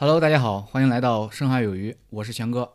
[0.00, 2.72] Hello，大家好，欢迎来到深海有鱼，我是强哥。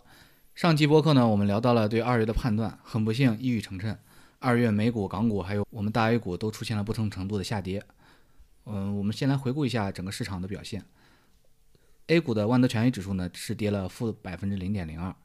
[0.54, 3.96] 上期播客呢，我们聊到了对二月的判断，很不幸一语成谶，
[4.40, 7.82] 二月美股、港股还有我们大 A 股都出现了不同程度的下跌。
[8.66, 10.84] 嗯，我们先来回顾一下整个市场的表现。
[12.08, 15.16] A 股的万德全 A 指数呢是跌了负百分之零点零二，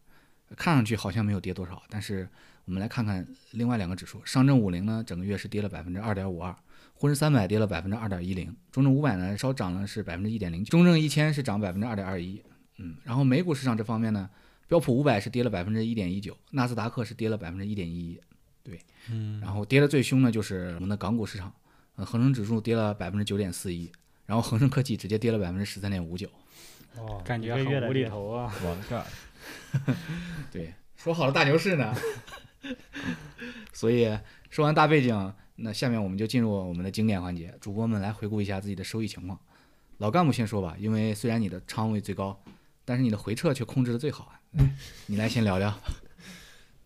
[0.55, 2.29] 看上去好像没有跌多少，但是
[2.67, 6.55] 我们来看看另外两个指数，上证五零呢整个月是跌了百分之二点五二。
[7.01, 12.43] 沪深三百跌了百分之二点一零，中证五百呢稍涨了是百分之一点零，中证一千是涨百分之二点二一，
[12.79, 14.29] 嗯，然后美股市场这方面呢，
[14.67, 18.21] 标普五百是跌了百分之一点一九，纳斯达克是跌了百分之一点一一，
[18.65, 18.81] 对，
[19.13, 21.55] 嗯，然后跌的最凶呢就是我们的港股市场，
[21.95, 23.89] 呃，恒生指数跌了百分之九点四一，
[24.27, 26.29] 然后恒生科技直接跌了百分之十三点五九，
[26.97, 29.05] 哦，感觉很无厘头啊，王炸，
[30.51, 31.95] 对，说好了大牛市呢，
[33.73, 34.19] 所以
[34.51, 35.33] 说完大背景。
[35.61, 39.39] 那下面我们就进入我们的经典环节，主播们来回顾一下自己的收益情况。
[39.97, 42.41] 老干部先说吧，因为虽然你的仓位最高，
[42.85, 44.41] 但是你的回撤却控制的最好啊。
[45.07, 45.77] 你来先聊聊。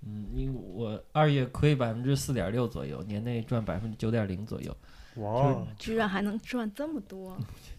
[0.05, 4.75] 嗯，因为我二月亏百分之四点六左右，年内赚百分之九点零左右。
[5.17, 7.37] 哇，居然还能赚这么多！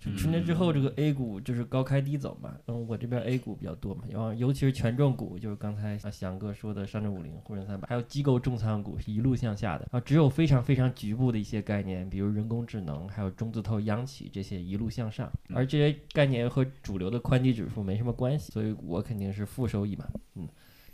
[0.00, 2.56] 春节之后，这个 A 股就是高开低走嘛。
[2.66, 9.98] 嗯，我这边 A 股比较多嘛，然后尤其是权重股，就是刚才啊翔哥说的上证五零、沪深三百，还有机构重仓股是一路向下的啊。
[9.98, 15.30] 只有非常非常局部的一些概念，比如人工智能，还有中字头、央企这些一路向上。
[15.52, 20.06] 而这些概念和主流的宽基指数没什么关系，所以我肯定是负收益嘛。
[20.36, 20.48] 嗯，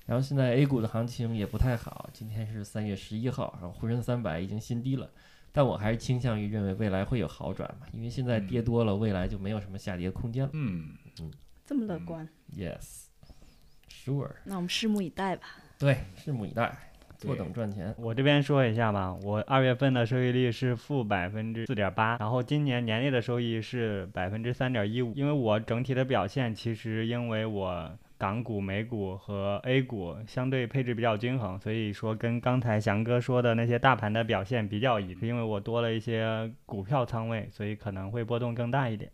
[0.06, 5.10] 然后现在 A 股的行情也不太好，今天是三月十一号，然后沪深三百已经新低了。
[5.56, 10.50] 但我还是倾向于认为未来会有好转嘛，因为现在跌多了，未来就没有什么下跌空间了。
[10.52, 10.88] 嗯
[11.20, 11.30] 嗯，
[11.64, 14.32] 这么乐观？Yes，Sure。
[14.44, 15.44] 那我们拭目以待吧。
[15.78, 16.76] 对，拭目以待，
[17.18, 17.94] 坐等赚钱。
[17.96, 25.12] 我这边说一下吧，我二月份的收益率是负百分之四点八，然后今年年内的收益是百分之三点一五。
[25.14, 27.96] 因为我整体的表现，其实因为我。
[28.16, 35.26] 港股、美股和 A 股相对配置比较均衡，所以说跟刚才翔哥说的那些大盘的表现比较一致。
[35.26, 39.10] 因为我多了一些股票仓位，所以可能会波动更大一点。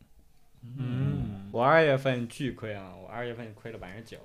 [0.63, 2.93] 嗯，我二月份巨亏啊！
[2.95, 4.19] 我二月份亏了百分之九，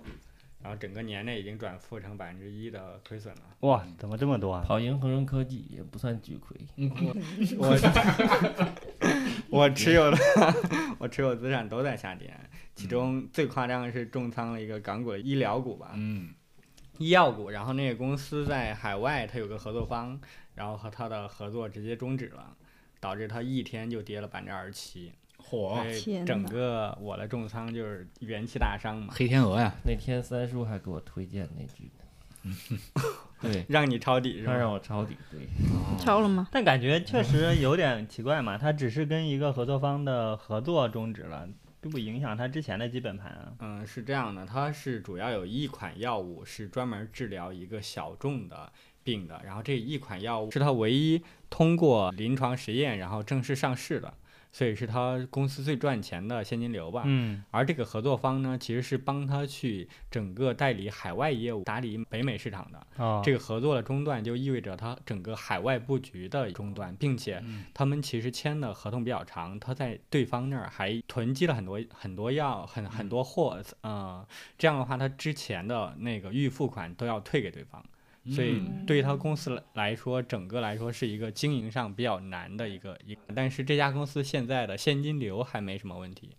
[0.61, 3.41] 然后整个年内已经转负成百分之一的亏损了。
[3.61, 4.61] 哇，怎么这么多啊？
[4.67, 6.57] 跑赢恒生科技也不算巨亏。
[7.57, 7.77] 我我
[9.69, 10.17] 持有的
[10.99, 12.35] 我持有资产都在下跌。
[12.75, 16.33] 其中最夸张的是重仓了一个港股的医疗股吧，嗯，
[16.97, 20.19] 医药股，然后那个公司在海外，它有个合作方，
[20.55, 22.53] 然后和他的合作直接终止了，
[22.99, 25.81] 导致它一天就跌了百分之二十七，火，
[26.25, 31.89] 整个我的重仓就是元气大伤嘛，黑天鹅呀，那天三叔还给我推荐那句，
[33.51, 34.53] 对，让你抄底是吧？
[34.53, 35.39] 他让我抄底，对，
[35.99, 36.47] 抄了吗？
[36.51, 41.47] 但感觉确实有点奇怪嘛，他只是跟一个合作方的合作终止了。
[41.81, 43.53] 并不影响他之前的基本盘啊。
[43.59, 48.71] 嗯，是这样的，它是主要有一款药物是专门治疗一个小众的
[49.03, 54.11] 病的，然后这一款药物是它唯一通过临床实验然后正式上市的。
[54.55, 57.01] 所以是他公司最赚钱的现金流吧。
[57.03, 57.43] 嗯。
[57.51, 62.87] 而这个合作方呢，其实是帮他去整个代理海外业务，打理北美市场的。
[62.95, 63.21] 哦。
[63.21, 67.43] 这个合作的中断就意味着他整个海外布局的中断，并且
[67.73, 73.61] 他们其实签的合同比较长，他在对方那儿还囤积了很多很多药，很很多货。
[73.81, 74.25] 呃，
[74.57, 77.83] 这样的话，他之前的那个预付款都要退给对方。
[78.31, 86.31] 所以对于他公司来说，整个来说是一个经营上比较难的一个一，但是这家公司现在的现金流还没什么问题。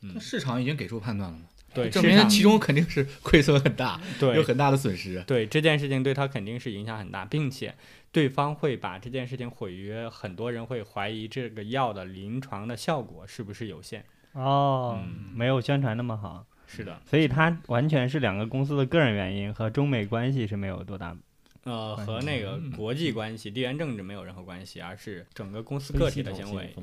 [0.00, 1.44] 嗯，市场已经给出判断了嘛？
[1.74, 5.22] 对，证明其中肯定是亏损很大，对，有很大的损失。
[5.26, 7.74] 对这件事情对他肯定是影响很大，并且
[8.12, 14.04] 对方会把这件事情毁约，很多人会怀疑这个药的临床的效果是不是有限。
[14.32, 15.02] 哦，
[15.34, 16.46] 没有宣传那么好。
[16.74, 21.16] 是的，所以它完全是两个公司的个人原因，和中美关系是没有多大，
[21.62, 26.74] 呃，和那个国际关系、地缘政治没有任何关系，而是整个公司个体的行为。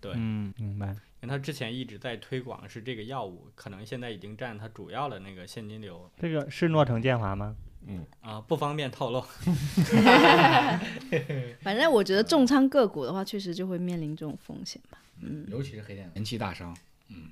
[0.00, 0.88] 对，嗯，明白。
[1.22, 6.10] 因为他之前一直在推广是这个药物，可能现在已经占他主要的那个现金流。
[6.18, 7.56] 这个是诺诚建华吗？
[7.88, 9.24] 嗯，啊，不方便透露。
[11.62, 14.98] 反正我觉得重仓个股的话，确实就会面临这种风险吧。
[15.22, 16.76] 嗯，尤其是黑天鹅，元气大伤。
[17.08, 17.30] 嗯。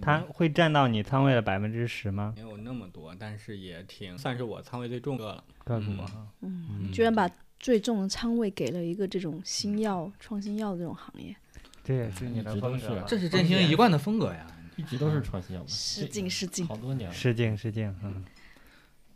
[0.00, 2.32] 它会占到你仓位的百分之十吗？
[2.36, 5.44] 没有那么多，但是也挺算是我仓位最重的了。
[5.64, 11.34] 个股啊，嗯，居然把最重的仓位给了一个这种新药、创新药这种行业，
[11.82, 14.46] 这也是你的风格，这是振兴一贯的风格呀，
[14.76, 17.94] 一直都是创新药，失敬失敬，好多年了，失敬失敬。
[18.02, 18.24] 嗯，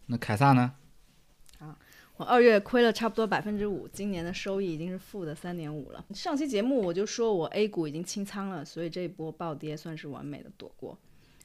[0.07, 0.73] 那凯撒呢？
[2.25, 6.05] 二月亏了差不多百分之五，今年的收益已经是负的三点五了。
[6.15, 10.99] 上期节目我就说我 A 股已经清仓了，所以这一波暴跌算是完美的躲过。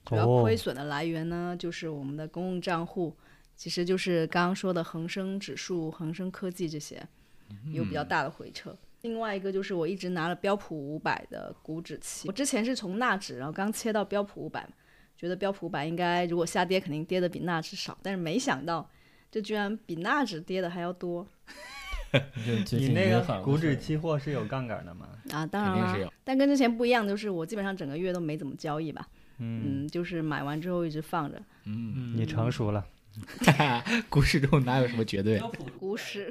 [0.06, 3.16] 主要哦亏损的来源呢，就是我们的公共账户，
[3.56, 7.02] 其实就是刚刚说的恒生指数、恒生科技这些
[7.72, 8.78] 有比较大的回撤。
[9.02, 14.68] 另外一个就是我一直拿了标普五百的股指期，我之前是从纳指，然后刚切到标普五百，
[15.18, 18.88] 觉得标普五百应该如果下跌肯定跌的比纳指少，但是没想到
[19.36, 21.28] 这居然比纳指跌的还要多
[22.48, 25.10] 就就你那个股指期货是有杠杆的吗？
[25.34, 25.46] 啊！
[25.46, 29.06] 当然了但跟之前不一样，就是我基本上整个月都没怎么交易吧，
[29.40, 31.38] 嗯，嗯，就是买完之后一直放着。
[31.66, 32.86] 嗯，你成熟了。
[34.10, 35.38] 股市中哪有什么绝对？
[35.78, 36.30] 股市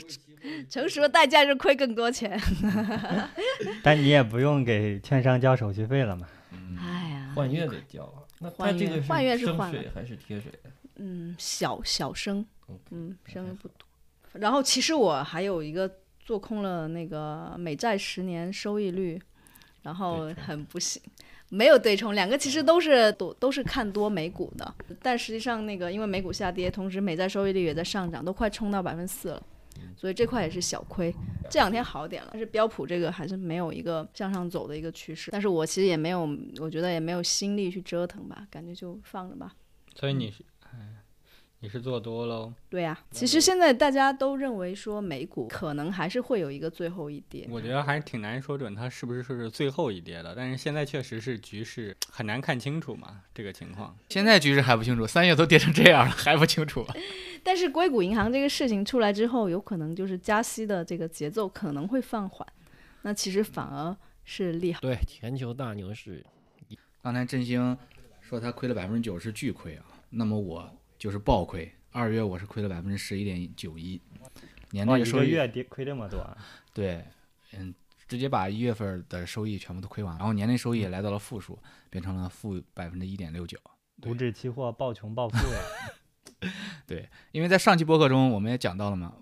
[0.71, 2.41] 成熟的代价就是亏更多钱。
[3.83, 6.27] 但你也不用给券商交手续费了嘛。
[6.81, 8.25] 哎呀，换月得交啊。
[8.41, 10.71] 那它换这个月换月是升换水还是贴水的？
[10.97, 12.47] 嗯，小小升
[12.91, 13.87] 嗯，升的不多。
[14.33, 15.91] 然后其实我还有一个
[16.21, 19.21] 做空了那个美债十年收益率，
[19.83, 21.01] 然后很不幸。
[21.51, 29.47] 没有对冲，两个其实都是都都是看多美股的，但实际上那个因为美股下跌，同时美债收益率也在上涨，都快冲到百分之四了，
[29.97, 31.15] 所以这块也是小亏。
[31.49, 35.31] 这两天好点了，但是标普这个还是没有一个向上走的一个趋势。
[35.31, 36.29] 但是我其实也没有，
[36.59, 39.55] 我觉得也没有心力去折腾吧，感觉就放着吧。
[39.95, 40.54] 所以你是，哎，
[41.65, 42.53] 你是做多喽？
[42.69, 47.49] 对呀、其实现在大家都认为说美股可能还是会有一个最后一跌。
[47.51, 53.97] 我觉得还是挺难说准它是不是是最后一跌的，但是现在确实是局势很难看清楚嘛，这个情况。
[54.11, 56.85] 现在局势还不清楚，三月都跌成这样了，还不清楚。
[57.43, 62.47] 但是硅谷银行这个事情出来之后，有可能就是加息的这个节奏可能会放缓，
[63.01, 63.97] 那其实反而
[64.27, 64.81] 是利好。
[64.83, 66.23] 对，全球大牛市
[67.03, 67.75] 刚才振兴
[68.21, 70.71] 说他亏了百分之九是巨亏啊，那么我
[71.05, 71.71] 就是暴亏。
[71.91, 74.01] 二月我是亏了百分之十一点九一，
[74.71, 76.35] 年哇，一个内收益月跌亏这么多啊，
[76.73, 77.05] 对，
[77.53, 77.75] 嗯，
[78.09, 81.59] 直接把一月份的收益全部都亏完，然后年内收益也来到了负数，
[81.91, 83.59] 变成了负百分之一点六九。
[84.01, 85.61] 股指期货暴穷暴富 呀。
[87.33, 89.15] 因为在上期播客中我们也讲到了嘛，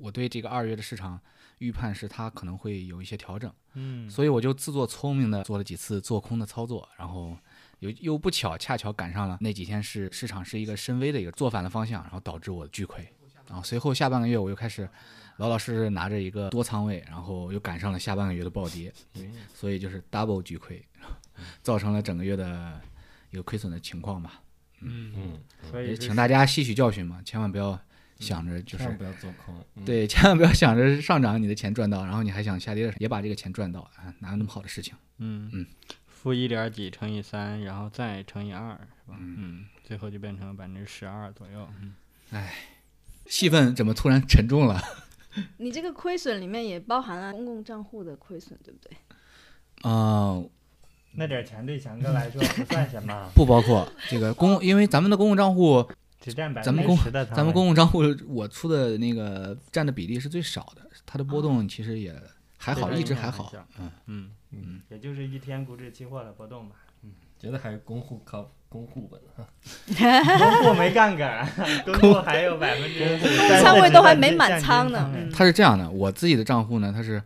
[0.00, 1.20] 我对这个二月的市场
[1.58, 7.38] 预判是它可能会有一些调整，嗯，所以我就自作聪明的做了几次做空的操作，然后
[7.80, 13.06] 又又不巧恰巧赶上了那几天是市场是一个深 V 的一个做反的方向，然后导致我巨亏。
[13.46, 14.88] 然后随后下半个月我又开始
[15.38, 18.92] 老老实实拿着一个多仓位，然后又赶上了下半个月的暴跌，
[19.54, 20.84] 所以就是 double 巨亏，
[21.62, 22.80] 造成了整个月的
[23.30, 24.42] 一个亏损的情况吧。
[24.80, 25.32] 嗯嗯，
[25.62, 27.80] 也所以请大家吸取教训嘛，千万不要
[28.18, 29.54] 想着就是不要做空。
[29.76, 34.94] 嗯，对，千万不要想着上涨你的钱赚到，然后你还想下跌的时候也把这个钱赚到啊，哪有那么好的事情？
[35.18, 35.66] 嗯嗯，
[36.20, 39.16] 负一点几乘以三，然后再乘以二，是吧？
[39.20, 41.68] 嗯嗯，最后就变成了百分之十二左右。
[41.80, 41.94] 嗯
[43.26, 44.80] 气氛怎么突然沉重了？
[45.58, 48.96] 你这个亏损里面也包含了公共账户的亏损，对不对？
[49.84, 50.48] 嗯、
[51.12, 55.88] 那点钱对强哥来说不算什么， 不包括这个公，因为咱们的公共账户，
[56.20, 62.18] 只占百咱们公分之十的仓咱们公共账户我出的那个占的比例是最少的，它的波动其实也
[62.56, 63.92] 还好，一直还好影响很小。
[64.06, 66.76] 嗯，嗯，也就是一天股指期货的波动吧。
[67.40, 69.46] 觉得还是公户靠公户稳哈。
[70.38, 71.48] 公户没杠杆，
[71.84, 73.16] 公户还有百分之
[73.62, 75.08] 仓位都还没满仓呢。
[75.14, 77.22] 嗯，它是这样的，我自己的账户呢，它是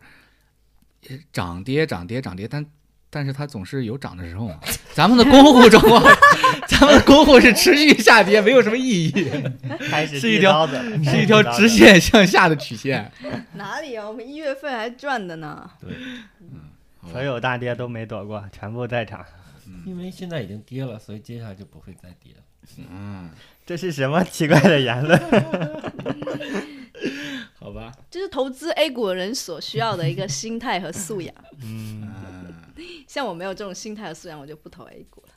[1.08, 2.66] 呃涨跌涨跌涨跌，但
[3.08, 4.60] 但是它总是有涨的时候嘛。
[4.92, 6.04] 咱们的公户中啊，
[6.68, 9.30] 咱们的公户是持续下跌，没有什么意义，
[10.20, 10.66] 是一条
[11.02, 11.66] 是一条直。
[11.66, 13.10] 线向下的曲线。
[13.54, 14.06] 哪里啊？
[14.06, 15.70] 我们一月份还赚的呢。
[15.80, 15.94] 好吧
[17.10, 19.24] 所有大跌都没躲过，全部在场。
[19.86, 22.42] 因为现在已经跌了，所以接下来就不会再跌了。
[22.90, 23.30] 嗯，
[23.64, 25.18] 这是什么奇怪的言论？
[27.58, 27.92] 好吧。
[28.10, 31.34] 这是投资 A 股的人所需要的一个心态和素养。
[31.62, 32.12] 嗯，
[32.76, 35.28] 嗯，像我没有这种心态和素养，我就不投 A 股了。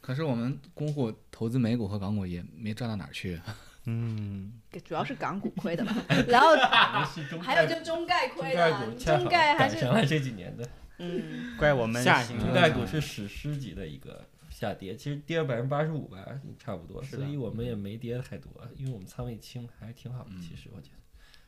[0.00, 3.40] 可是我们公户投资美股和港股也没赚到哪儿去。
[3.84, 4.52] 嗯，
[4.84, 5.94] 主要是港股 亏的嘛，
[6.28, 6.54] 然后
[7.12, 16.18] 是中还有就中概亏中概的中概还是赶上了这几年的 嗯，怪我们下行中概股是史诗级的一个下跌，其实跌了百分之八十五吧，
[16.58, 20.30] 差不多，所以我们也没跌太多，因为我们仓位轻，还是挺好的。
[20.30, 20.90] 嗯其实我觉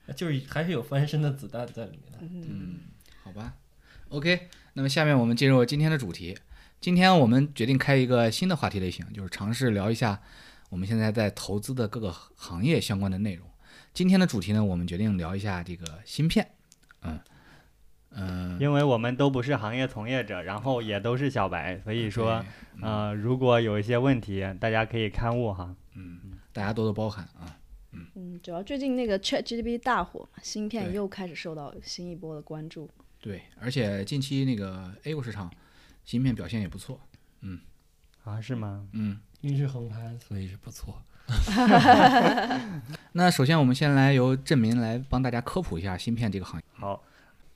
[0.07, 2.19] 得，就是还是有翻身的子弹在里面的。
[2.21, 2.81] 嗯，
[3.23, 3.55] 好吧。
[4.09, 6.37] OK，那么下面我们进入今天的主题。
[6.81, 10.21] 今天我们决定开一个新的话题类型，就是尝试聊一下
[10.75, 13.49] 我们现在在投资的各个行业相关的内容。
[13.93, 16.51] 今天的主题呢，我们决定聊一下这个芯片。
[17.03, 17.21] 嗯
[18.11, 22.45] 嗯，因为我们都不是行业从业者，然后也都是小白，所以说，
[22.77, 25.77] 对呃，如果有一些问题，大家可以刊物哈。
[25.95, 26.19] 嗯，
[26.53, 27.57] 大家多多包涵啊。
[27.93, 32.91] 嗯嗯，主要最近那个 ChatGPT 大火，芯片又开始受到新一波的关注。
[33.21, 35.49] 对，而且近期那个 A 股市场
[36.05, 37.01] 芯片表现也不错。
[37.43, 37.61] 嗯
[38.25, 38.89] 啊，是吗？
[38.93, 41.03] 嗯，因为是横盘，所以是不错。
[43.13, 46.65] 那首先我们先来由郑明来帮大家科普一下芯片这个行业。
[46.73, 47.05] 好，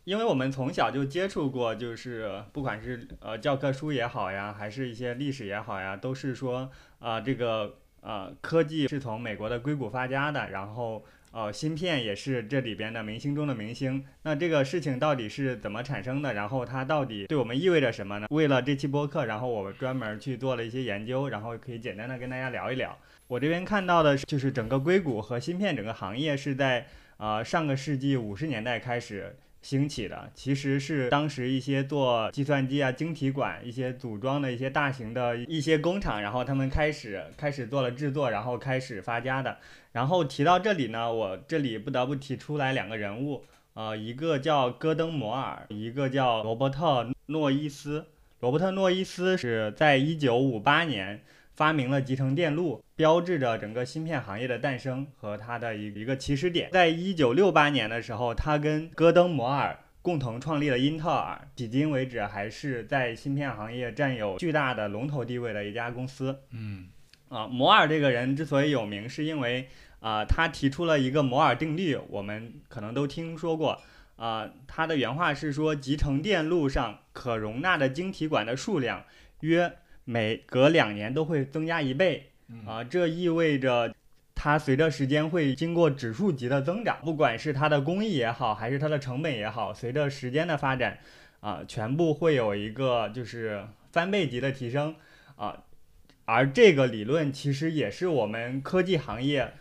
[0.05, 14.05] 因为我们从小就接触过，就是不管是呃教科书也好呀，还是一些历史也好呀，都是说啊、这个呃科技是从美国的硅谷发家的，然后哦芯片也是这里边的明星中的明星。
[14.23, 16.35] 那这个事情到底是怎么产生的？
[16.35, 18.27] 然后它到底对我们意味着什么呢？
[18.31, 22.97] 为了这期播客，然后我专门去做了一些研究，然后可以简单的跟大家聊一聊。
[23.27, 26.87] 我这边看到的是就是整个硅谷和芯片整个行业是在
[27.19, 39.59] 呃上个世纪五十年代开始兴起的，其实是当时一些做计算机啊、晶体管一些组装的一些大型的一些工厂，然后他们开始开始做了制作，然后开始发家的。
[39.93, 48.07] 然后提到这里呢，我这里不得不提出来两个人物，呃，一个叫戈登·摩尔，一个叫罗伯特·诺伊斯。
[48.41, 51.23] 罗伯特·诺伊斯是在一九五八年
[51.55, 56.69] 发明了集成电路，标志着整个芯片行业的诞生和它的一一个起始点。
[56.73, 66.41] 在一九六八年的时候，他跟戈登·摩尔共同创立了英特尔，迄今为止还是在芯片行业占有巨大的龙头地位的一家公司。
[66.51, 66.89] 嗯
[67.29, 69.69] 啊，摩尔这个人之所以有名，是因为
[70.01, 73.81] 啊、他提出了一个摩尔定律，我们可能都听说过。
[74.17, 79.05] 啊、他的原话是说，集成电路上可容纳的晶体管的数量
[79.43, 79.73] 约
[80.05, 82.28] 每隔两年都会增加一倍。
[82.67, 83.95] 啊、这意味着
[84.35, 90.99] 它随着时间会经过指数级的增长，不管是它的工艺也好，还是它的成本也好，随着时间的发展，
[91.41, 94.95] 啊、全部会有一个就是翻倍级的提升。
[95.37, 95.65] 啊、
[96.25, 99.53] 而这个理论其实也是我们科技行业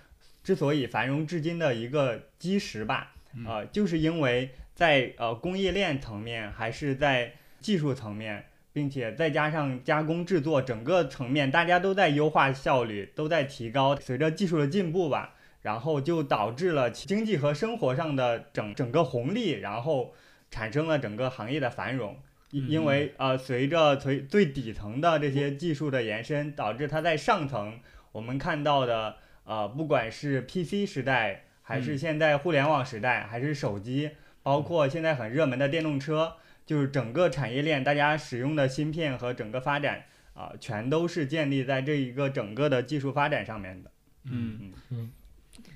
[0.43, 3.13] 之所以繁荣至今的一个基石吧。
[3.45, 8.45] 啊，就是因为在呃工业链层面，还是在技术层面，
[8.77, 13.95] 并且再加上加工制作整个层面，大家都在优化效率，都在提高。
[13.95, 20.13] 随着技术的进步吧，然后就导致了经济和生活上的整整个红利，然后
[20.51, 22.17] 产生了整个行业的繁荣。
[22.51, 27.79] 因因为呃，随着最最底层的这些技术的延伸，导致它在上层
[28.11, 29.15] 我们看到的
[29.45, 34.11] 呃，不管是 PC 时代，还是现在互联网时代，还是手机，
[34.43, 36.35] 包括现在很热门的电动车，
[36.67, 40.03] 就是整个产业链大家使用的芯片和整个发展
[40.35, 43.91] 啊、全都是建立在这一个整个的技术发展上面的。
[44.25, 45.11] 嗯嗯嗯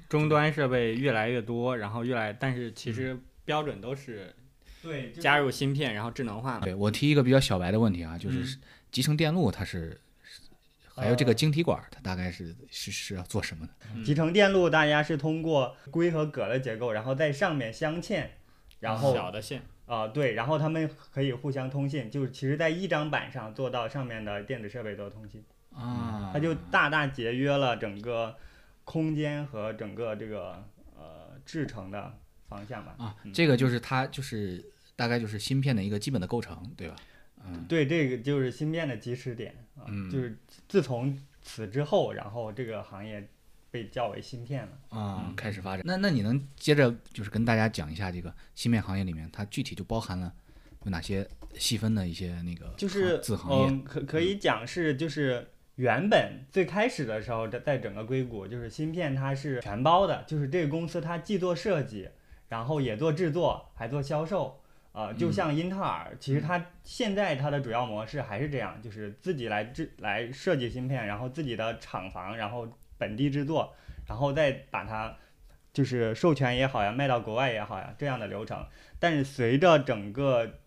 [0.07, 4.35] 终端设备越来越多，然后越来，但是其实标准都是
[4.83, 6.65] 对，加入芯片，然后智能化嘛。
[6.65, 8.59] 对我提一个比较小白的问题啊，就嗯是
[8.91, 9.99] 集成电路它是，
[10.93, 14.03] 还有这个晶体管，它大概是是是要做什么的？
[14.03, 18.25] 集成电路大家是通过硅和铬的结构，然后在上面镶嵌，
[18.79, 25.43] 然后小的线，啊、对，然后他们可以互相通信，就是其实在一张板上做到上面的电子设备都通信，
[25.75, 28.37] 啊，它就大大节约了整个
[28.85, 30.63] 空间和整个这个
[30.95, 32.17] 呃制成的
[32.47, 32.95] 方向吧。
[32.97, 34.63] 啊嗯，这个就是它就是
[34.95, 36.95] 大概就是芯片的一个基本的构成，对吧？
[37.45, 40.37] 嗯对，这个就是芯片的基石点啊，嗯就是
[40.69, 43.27] 自从此之后，然后这个行业
[43.71, 44.71] 被叫为芯片了。
[44.89, 45.83] 啊，嗯开始发展。
[45.85, 50.31] 那那你能接着就是跟大家讲一下这个芯片行业里面它具体就包含了
[50.83, 53.67] 有哪些细分的一些那个就是子行业？
[53.69, 62.09] 嗯，可可以讲是就是原本最开始的时候，在在整个硅谷，就是芯片它是全包的，就是这个公司它既做设计，
[62.49, 64.57] 然后也做制作，还做销售。
[64.93, 72.67] 呃，就嗯像英特尔，其实它现在它的主要模式还是这样，就是自己来制来设计芯片，然后自己的厂房，然后
[73.01, 73.73] 本地制作，
[74.07, 75.17] 然后再把它
[75.73, 78.63] 就是授权也好呀，卖到国外也好呀，这样的流程。
[78.99, 80.59] 但是随着整个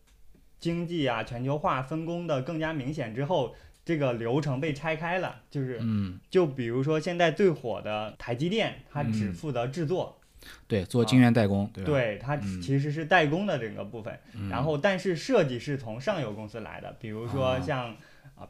[0.58, 10.18] 经济啊全球化分工的更加明显之后，这个流程被拆开了，就是嗯，就比如说现在最火的台积电，它只嗯负责制作，
[10.66, 11.84] 对，做晶圆代工，对？
[11.84, 14.18] 对它嗯其实是代工的整个部分。
[14.34, 17.96] 嗯，然后但是设计是从上游公司来的，比如说啊像啊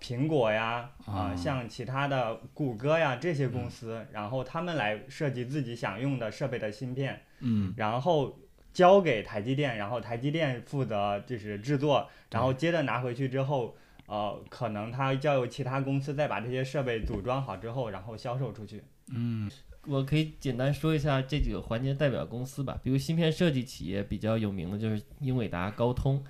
[0.01, 8.39] 苹果呀啊像其他的谷歌呀这些公司，然后他们来设计自己想用的设备的芯片，嗯然后
[8.73, 13.77] 交给台积电，然后台积电负责就是制作，然后接着拿回去之后。
[14.07, 18.83] 呃，可能它交由其他公司再把这些设备组装好之后，然后销售出去。
[19.09, 19.51] 嗯
[19.87, 26.23] 我可以简单说一下这几个环节代表公司吧，比如芯片设计企业比较有名的就是英伟达、高通，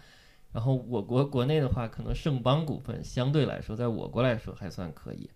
[0.54, 5.28] 然后我国国内的话，可能盛邦股份相对来说，在我国来说还算可以。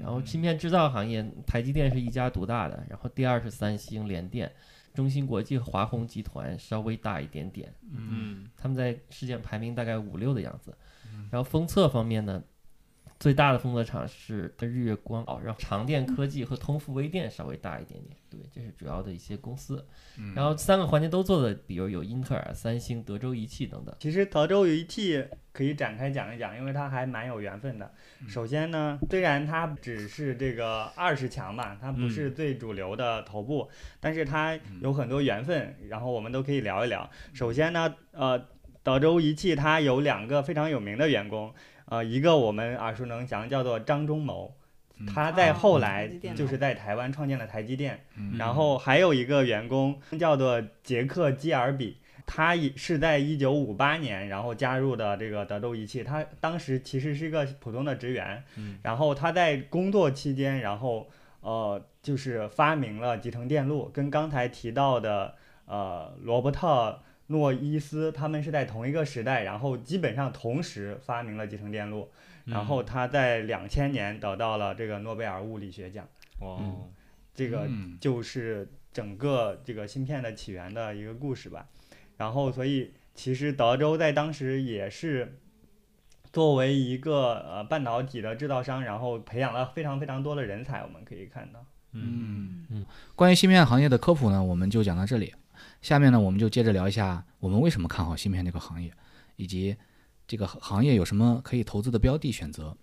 [0.00, 4.50] 然后芯片制造行业，台积电是一家独大的，然后第二是三星、联电、
[4.94, 10.74] 中芯国际和华虹集团稍微大一点点，嗯他们在世界排名大概五六的样子。
[11.30, 12.42] 然后封测方面呢，
[13.20, 18.16] 最大的封测厂是日月光，哦，然后长电科技和通富微电稍微大一点点。
[18.34, 19.86] 对，这是主要的一些公司。
[20.34, 23.94] 然后三个环节都做的，比如有英特尔、三星、德州仪器等等。
[23.98, 27.90] 其实德州仪器可以展开讲一讲，因为它还蛮有缘分的。
[28.28, 33.68] 首先呢，虽然它只是这个二十强吧，它不是最主流的头部，
[34.00, 37.08] 但是它有很多缘分，然后我们都可以聊一聊。
[37.32, 38.46] 首先呢，呃，
[38.82, 41.52] 德州仪器它有两个非常有名的员工，
[41.86, 44.56] 呃，一个我们耳熟能详，叫做张忠谋。
[45.12, 48.38] 他在后来就是在台湾创建了台积电，嗯。
[48.38, 56.04] 然后还有一个员工叫做杰克基尔比，他也是在一九五八年，然后加入的这个德州仪器。
[56.04, 58.78] 他当时其实是一个普通的职员，嗯。
[58.82, 61.10] 然后他在工作期间，然后
[61.40, 65.34] 呃就是发明了集成电路，跟刚才提到的
[65.66, 72.08] 呃罗伯特诺伊斯他们是在同一个时代，然后基本上同时发明了集成电路。
[72.44, 76.06] 然后他在两千年得到了这个诺贝尔物理学奖。
[76.40, 76.90] 哦，
[77.34, 81.66] 这个嗯就是整个这个芯片的起源的一个故事吧。
[82.16, 85.38] 然后，所以其实德州在当时也是
[86.32, 90.82] 作为一个呃半导体的制造商，然后培养了非常非常多的人才。
[90.82, 92.86] 我们可以看到，嗯嗯
[93.16, 95.34] 关于芯片行业的科普呢，我们就讲到这里。
[95.80, 98.92] 下面呢，我们就接着聊一下我们为什么看好芯片这个行业，
[99.36, 99.76] 以及
[100.26, 102.76] 这个行业有什么可以投资的标的选择。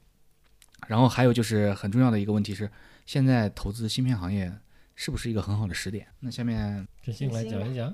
[0.87, 2.69] 然后还有就是很重要的一个问题是，
[3.05, 4.51] 现在投资芯片行业
[4.95, 6.07] 是不是一个很好的时点？
[6.19, 7.93] 那下面志信来讲一讲。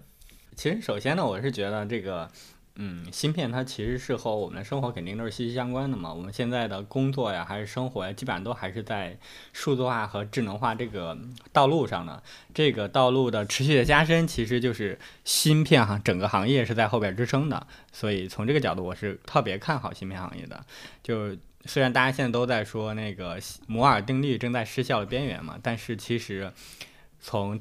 [0.56, 2.32] 其实首先呢，我是觉得这个，
[2.80, 6.14] 嗯，芯片它其实是和我们的生活肯定都是息息相关的嘛。
[6.14, 9.18] 我们现在的工作呀，还是生活呀，基本上都还是在
[9.52, 11.18] 数字化和智能化这个
[11.52, 12.22] 道路上的。
[12.54, 17.66] 这个道路的持续的加深，其实就是芯片行整个行业是在后边支撑的。
[17.92, 20.64] 所以从这个角度，我是特别看好芯片行业的。
[21.02, 21.36] 就
[21.66, 26.54] 虽然大家现在都在说那个摩尔定律正在失效的边缘嘛，但是其实
[27.20, 27.60] 从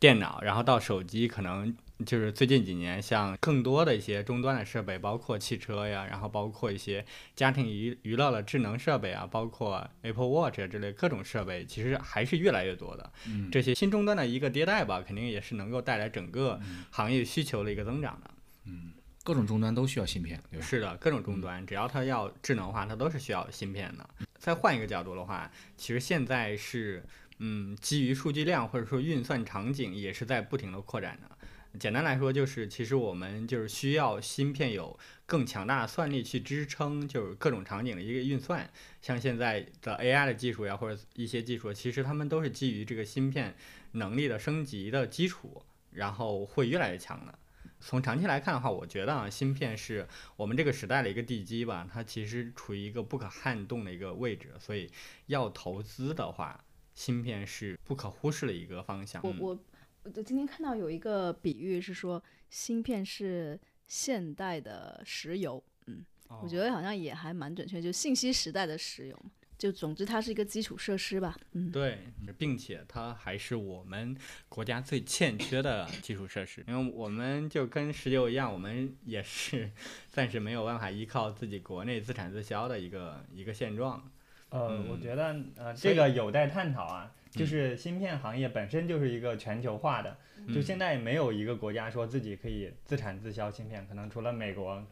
[0.00, 7.04] 电脑然后到手机，可能就是最近几年，像更多的一些终端的设备，包括汽车呀，然后包括一些
[7.34, 13.12] 家庭娱娱乐的智能设备啊，包括 Apple Watch 啊之类各种设备，其实还是越来越多的。
[13.26, 18.30] 嗯这些新终端的一个迭代吧，肯定也是能够带来整个行业需求的一个增长的。
[18.64, 18.92] 嗯
[19.24, 20.64] 各种终端都需要芯片，对吧？
[20.64, 24.08] 是的，各种终端，只要它要智能化，它都是需要芯片的。
[24.38, 27.04] 再换一个角度的话，其实现在是，
[27.38, 31.35] 嗯，基于数据量或者说运算场景也是在不停的扩展的。
[31.78, 38.68] 简单来说，就是其实我们就是需要芯片有更强大的算力去支撑，就是各种场景的一个运算。
[39.00, 43.56] 像现在的 AI 的技术呀，或者一些技术，其实它们都是基于这个芯片
[43.92, 45.62] 能力的升级的基础，
[45.92, 47.38] 然后会越来越强的。
[47.78, 54.90] 从长期来看的话，我觉得啊，芯片是我们这个时代的一个地基吧，它其实处于一个不可撼动的一个位置，所以
[55.26, 59.20] 要投资的话，芯片是不可忽视的一个方向。
[59.22, 59.58] 嗯我我
[60.06, 69.32] 我就今天看到有一个比喻是说，芯片是现代的石油，嗯，我觉得好像也还蛮准确，就信息时代的石油嘛。
[69.58, 72.06] 就总之它是一个基础设施吧，嗯，对，
[72.38, 74.16] 并且它还是我们
[74.48, 79.72] 国家最欠缺的基础设施，因为我们就跟石油一样，我们也是
[80.08, 84.08] 暂时没有办法依靠自己国内自产自销的一个一个现状。
[84.50, 87.12] 呃，嗯我觉得呃这个有待探讨啊。
[87.30, 90.16] 就嗯是芯片行业本身就是一个全球化的，
[90.48, 94.82] 就嗯现在没有一个国家说自己可以自产自销芯片，可能除了美国，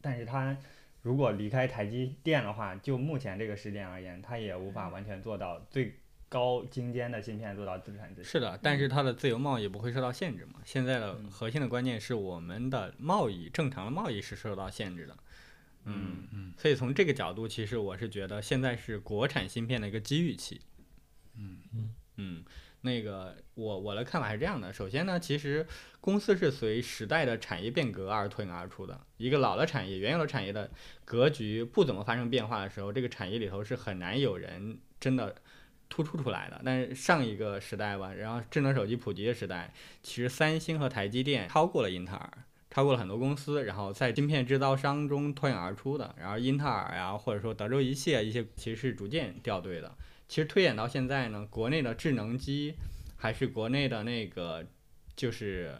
[0.00, 0.56] 但是它
[1.02, 5.94] 如果离开台积电的话，就目前这个时点而言，它也无法完全做到最
[6.28, 8.28] 高精尖的芯片做到自产自销。
[8.28, 10.60] 是的，但是它的自由贸易不会受到限制嘛？
[10.64, 15.16] 现在的嗯核心的关键是我们的贸易，正常的贸易是受到限制的。
[15.84, 20.60] 嗯嗯，所以从这个角度，其实我是觉得现在是国产芯片的一个机遇期。
[22.16, 22.44] 嗯，
[22.82, 25.66] 那个我我的看法是这样的，首先呢，其实
[26.00, 29.00] 公司是随时代的产业变革而脱颖而出的。
[29.16, 30.70] 一个老的产业、原有的产业的
[31.04, 35.34] 格局不怎么发生变化的时候，这个产业里头是很难有人真的
[35.88, 36.60] 突出出来的。
[36.64, 39.72] 但是上一个时代吧，然后智能手机普及的时代，
[40.02, 42.30] 其实三星和台积电超过了英特尔。
[42.70, 49.96] 超过了很多公司，然后在晶片制造商中脱颖而出的，然后英特尔呀，或者说德州仪器啊，一些其实是逐渐掉队的。
[50.34, 52.74] 其实推演到现在呢，国内的智能机
[53.16, 54.66] 还是国内的那个，
[55.14, 55.78] 就是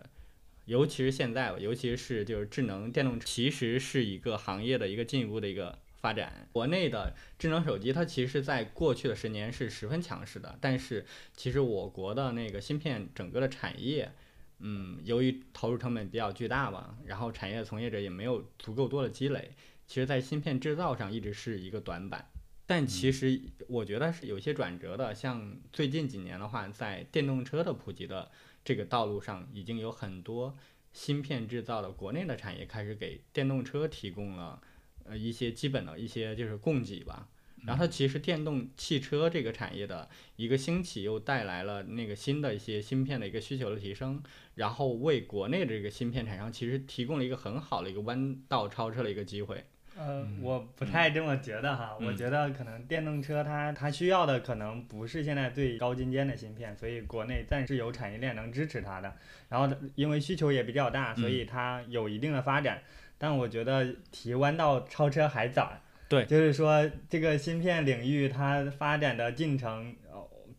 [0.67, 6.49] 尤其是现在，尤其是就是智能电动车，其实是一个行业的一个进一步的一个发展。
[6.53, 11.05] 国内的智能手机，它其实在过去的十年是十分强势的，但是
[11.37, 14.13] 其实我国的那个芯片整个的产业，
[14.61, 19.51] 嗯，由于投入成本比较巨大吧，然后产业从业者也没有足够多的积累，
[19.89, 22.29] 其实在芯片制造上一直是一个短板。
[22.67, 28.31] 但其实我觉得是有些转折的，像最近几年的话，在电动车的普及的
[28.65, 30.57] 这个道路上，已经有很多
[30.93, 34.63] 芯片制造的国内的产业开始给电动车提供了
[35.05, 37.29] 呃一些基本的一些就是供给吧。
[37.67, 44.23] 然后它其实电动汽车这个产业的一个兴起，又带来了那个新的一些芯片的一个需求的提升，
[44.55, 49.65] 然后为国内的这个芯片厂商其实提供了一个很好的一个弯道超车的一个机会。
[49.97, 59.13] 呃，我不太这么觉得哈，我觉得可能电动车它它需要的可能不是现在最高精尖的芯片，所以国内暂时有产业链能支持它的。
[59.49, 62.83] 然后因为需求也比较大，所以它有一定的发展。
[63.17, 65.73] 但我觉得提弯道超车还早。
[66.09, 69.95] 对，就是说这个芯片领域它发展的进程，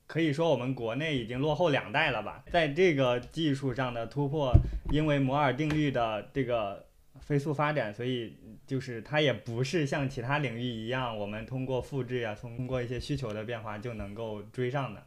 [0.08, 2.44] 可以说我们国内已经落后两代了吧。
[2.50, 4.54] 在这个技术上的突破，
[4.92, 6.86] 因为摩尔定律的这个
[7.26, 8.38] 飞速发展，所以。
[8.68, 15.04] 就是它也不是像其他领域一样，我们通过复制呀，通过一些需求的变化就能够追上的。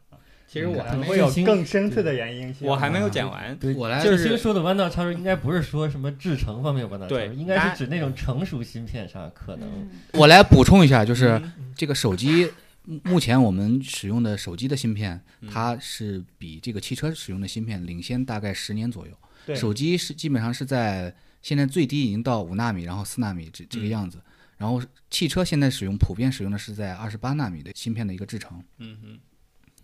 [0.47, 2.55] 其实我还会有更深次的原因。
[2.61, 9.69] 我还没有讲完，我来就是说的弯道超车，应该不是说什么制程方面弯道超车，应该是指那种成熟芯片上可能。
[10.13, 11.43] 我来补充一下，就是
[11.75, 12.49] 这个手机
[12.85, 19.57] 目前我们使用的手机的芯片，它是比这个汽车使用的芯片领先大概十年左右。
[19.57, 21.13] 手机是基本上是在。
[21.41, 24.21] 现在最低已经到五纳米，然后四纳米这这个样子，
[24.57, 28.63] 然后汽车现在使用普遍使用的是在二十八纳米的芯片的一个制程。
[28.79, 29.21] 嗯哼，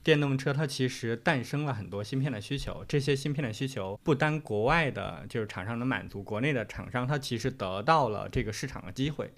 [0.03, 9.33] 电动车它其实诞生了很多芯片的需求，这些芯片的需求不单国外的就是厂商能满足，国内的厂商它其实得到了这个市场的机会，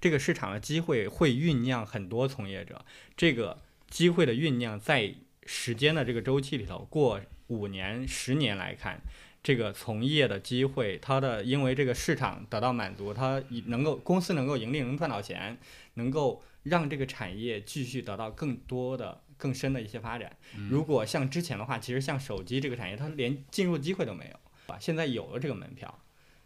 [0.00, 2.84] 这个市场的机会会酝酿很多从业者，
[3.16, 3.58] 这个
[3.88, 5.14] 机会的酝酿在
[5.46, 9.00] 时间的这个周期里头，过五年、十年来看。
[9.42, 15.58] 这个从业的机会，它的因为这个市场得到满足，它能够公司能够盈利，能赚到钱，
[15.94, 20.36] 能够让这个产业继续得到更多的、更深的一些发展。
[20.70, 24.78] 如果像之前的话，其实像手机这个产业，它连进入机会都没有啊。
[24.78, 25.92] 现在有了这个门票，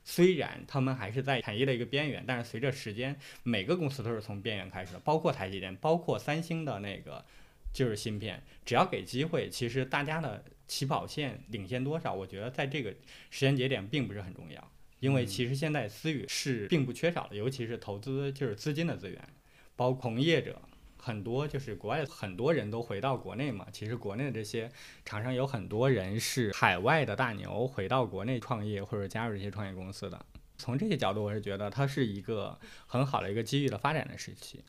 [0.03, 7.23] 虽然他们还是在产业的一个边缘，但是随着时间，每个公司都是从边缘开始的，包括台积电，包括三星的那个
[7.75, 10.43] 就是芯片，只要给机会，其实大家的。
[10.66, 12.12] 起跑线领先多少？
[12.12, 12.90] 我觉得在这个
[13.31, 19.22] 时间节点并不是很重要，因为其实现在私域是并不缺少的，尤其是投资就是资金的资源，
[19.76, 20.61] 包括从业者
[20.96, 23.66] 很多，就是国外很多人都回到国内嘛。
[23.70, 24.70] 其实国内的这些
[25.05, 30.26] 厂商有很多人是海外的大牛回到国内创业或者加入这些创业公司的。
[30.59, 34.64] 从这些角度，我是觉得它是一个很好的一个机遇的发展的时期。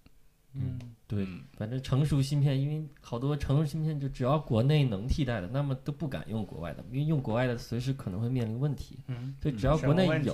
[0.59, 8.99] 嗯，对，反正成熟芯片，因为好多成熟芯片就只要国内能替代的，那么都不敢用国外的，因为用国外的随时可能会面临问题。
[9.07, 10.33] 嗯，所以只要国内有，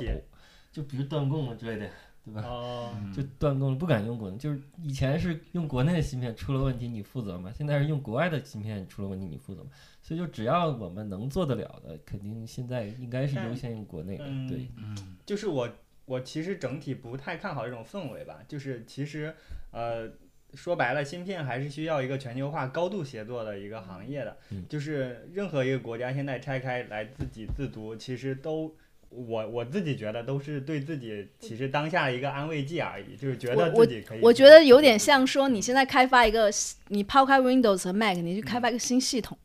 [0.72, 1.90] 就比如断供了之类的，
[2.26, 2.42] 对吧？
[2.42, 4.38] 哦，就断供了，不敢用国内。
[4.38, 9.70] 就是以前是用国内的芯片出了问题你负责嘛，现在是用国外的芯片出了问题你负责嘛。
[10.02, 14.26] 所以就只要我们能做得了的，肯定现在应该是优先用国内的。
[14.50, 15.70] 对，嗯，就是我。
[16.06, 19.34] 我其实整体不太看好这种氛围吧，就是其实，
[19.72, 20.10] 呃，
[20.54, 24.38] 说白了，芯片还是需要一个全球化、高度协作的一个行业的，
[24.70, 28.76] 就是任何一个国家现在拆开来自给自足，其实都。
[29.16, 34.20] 我我自己觉得都是对自己其实当下一个安慰剂而已，就是觉得自己可以。
[34.22, 36.50] 我觉得有点像说你现在开发一个，
[36.88, 39.38] 你抛开 Windows 和 Mac，你去开发一个新系统，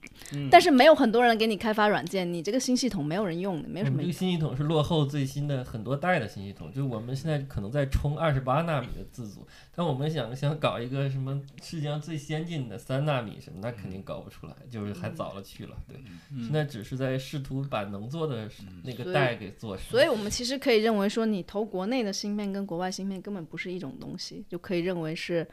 [0.50, 4.00] 但是没有很多人给你开发软件，你这个新系统没有人用的，没有什么。
[4.00, 15.76] 这个新系统是落后最新的很多代的新系统，就是我们现在可能在冲二十八纳米的自组，但我们想想搞一个什么世界上最先进的三纳米什么，那肯定搞不出来，就是还早了去了。
[15.86, 15.98] 对，
[16.42, 18.48] 现在只是在试图把能做的
[18.82, 19.57] 那个代给。
[19.58, 25.46] 所以，我们其实可以认为说，你投国内的芯片跟国外芯片根本不是一种东西，就可以认为是，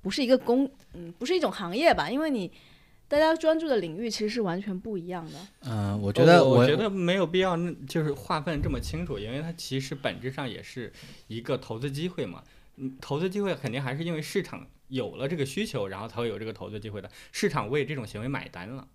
[0.00, 2.10] 不是一个工，嗯，不是一种行业吧？
[2.10, 2.50] 因为你
[3.08, 5.38] 大家专注的领域其实是完全不一样的。
[5.66, 10.90] 嗯，我觉得，我觉得没有必要，就是划分这么清楚，因为它其实本质上也是
[11.26, 12.42] 一个投资机会嘛。
[12.76, 17.10] 嗯，投资机会肯定还是因为市场有了这个需求，然后才会有这个投资机会的。
[17.30, 18.88] 市场为这种行为买单了，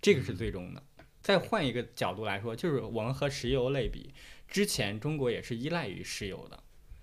[0.00, 0.82] 这个是最终的。
[1.22, 4.14] 再换一个角度来说，就是我们和石油类比，
[4.48, 6.62] 之前中国也是依赖于石油的，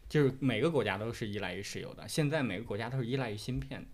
[0.09, 2.07] 就是每个国家都是依赖于石油的。
[2.07, 3.87] 现在每个国家都是依赖于芯片的，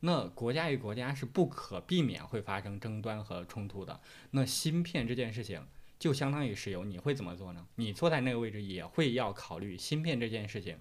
[0.00, 4.00] 那国家与国家是不可避免会发生争端和冲突的。
[4.30, 5.66] 那芯片这件事情
[5.98, 7.66] 就相当于石油，你会怎么做呢？
[7.76, 10.78] 你坐在那个位置也会要考虑芯片这件事情，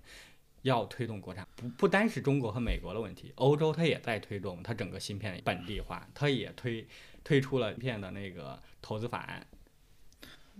[0.61, 6.85] 要推动国产，不不单是中国和美国的问题，欧洲它也在推动它整个芯片本地化，它也推
[7.23, 9.45] 推出了芯片的那个投资法案，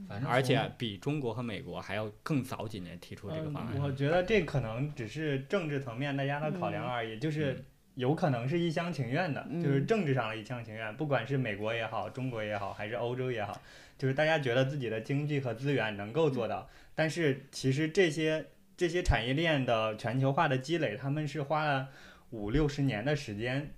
[0.07, 3.73] 反正而且比中国和美国还要更早几年提出这个方案。
[3.75, 7.63] 嗯我觉得这可能只是政治层面大家的考量而已，就是
[7.95, 13.61] 有可能是一厢情愿的，就是嗯政治上的一厢情愿，不管是美国也好，中国也好，还是欧洲也好，
[13.97, 18.45] 就是大家觉得自己的经济和资源能够做到，但是其实这些
[18.75, 21.89] 这些产业链的全球化的积累，他们是花了
[22.31, 23.73] 五六十年的时间。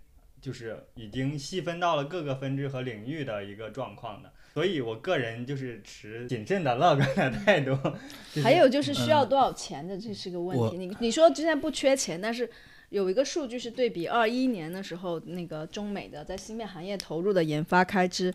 [0.45, 7.75] 就是已经细分到了各个分支和领域的一个状况的，所以我个人就是持谨慎的乐观的态度。
[8.31, 10.77] 就是还有就是需要多少钱的，这是个问我题。
[10.77, 12.47] 你你说之前不缺钱，但是
[12.89, 18.31] 有一个数据是对比二一年的时候，那个中美的在芯片行业投入的研发开支，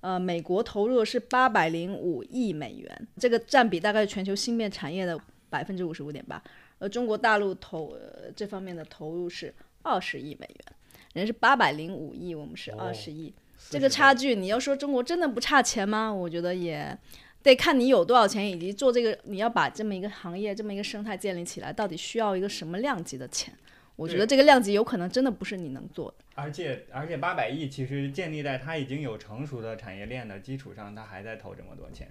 [0.00, 5.16] 呃，美国投入的是八百零五亿美元，这个占比大概是全球芯片产业的
[5.48, 6.42] 百分之五十五点八，
[6.80, 10.74] 而中国大陆投、呃、这方面的投入是二十亿美元，
[11.14, 13.32] 人家是八百零五亿，我们是哦二十亿。
[13.70, 16.12] 这个差距，你要说中国真的不差钱吗？
[16.12, 16.96] 我觉得也
[17.42, 23.54] 得看你有多少钱，以及做这个你要把这么一个行业、这么一个生态建立起来，到底需要一个什么量级的钱？
[23.96, 26.24] 我觉得这个量级有可能真的不是你能做的。
[26.34, 32.10] 而且而且八百亿其实建立在它已经有成熟的产业链的基础上，它还在投这么多钱。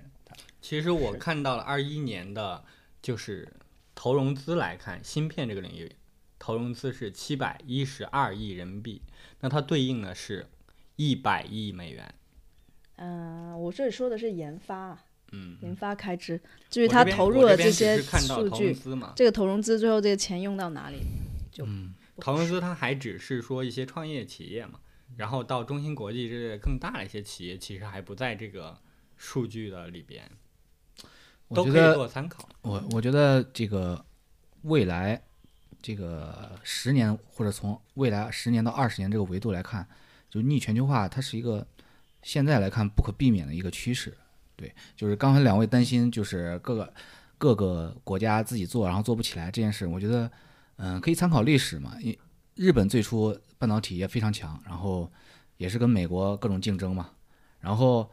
[0.61, 2.63] 其实我看到了二一年的，
[3.01, 3.51] 就是
[3.93, 5.91] 投融资来看，芯片这个领域
[6.43, 9.01] 投融资是七百一十二亿人民币，
[9.39, 10.45] 那它对应的是
[10.97, 12.13] 一百亿美元。
[12.97, 16.41] 嗯、我这里说的是研发，啊嗯，研发开支。
[16.69, 18.75] 至于他投入了这些数据，
[19.15, 20.97] 这个投融资最后这个钱用到哪里？
[21.49, 24.81] 就嗯，投融资它还只是说一些创业企业嘛，
[25.15, 28.77] 然后到中芯国际这类更大的一些企业，其实还不在这个
[29.15, 30.29] 数据的里边，
[31.55, 32.49] 都可以我觉得做参考。
[32.63, 34.05] 我我觉得这个
[34.63, 35.23] 未来
[35.83, 39.85] 这个十年或者从未来十年到二十年这个维度来看，
[40.29, 41.67] 就逆全球化它是一个
[42.21, 44.17] 现在来看不可避免的一个趋势。
[44.55, 46.93] 对，就是刚才两位担心就是各个
[47.37, 50.31] 各个国家自己做然后做不起来这件事，我觉得
[50.77, 51.97] 嗯可以参考历史嘛。
[51.99, 52.17] 因
[52.55, 55.11] 日本最初半导体也非常强，然后
[55.57, 57.09] 也是跟美国各种竞争嘛，
[57.59, 58.09] 然后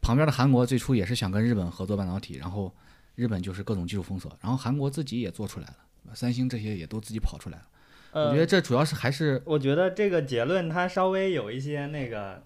[0.00, 2.74] 旁边的韩国最初也是想跟日本合作半导体，然后
[3.14, 5.76] 日本就是各种技术封锁，然后韩国自己也做出来了，
[6.14, 7.64] 三星这些也都自己跑出来了。
[8.12, 12.42] 呃我觉得这主要是还是我觉得这个结论它稍微有一些那个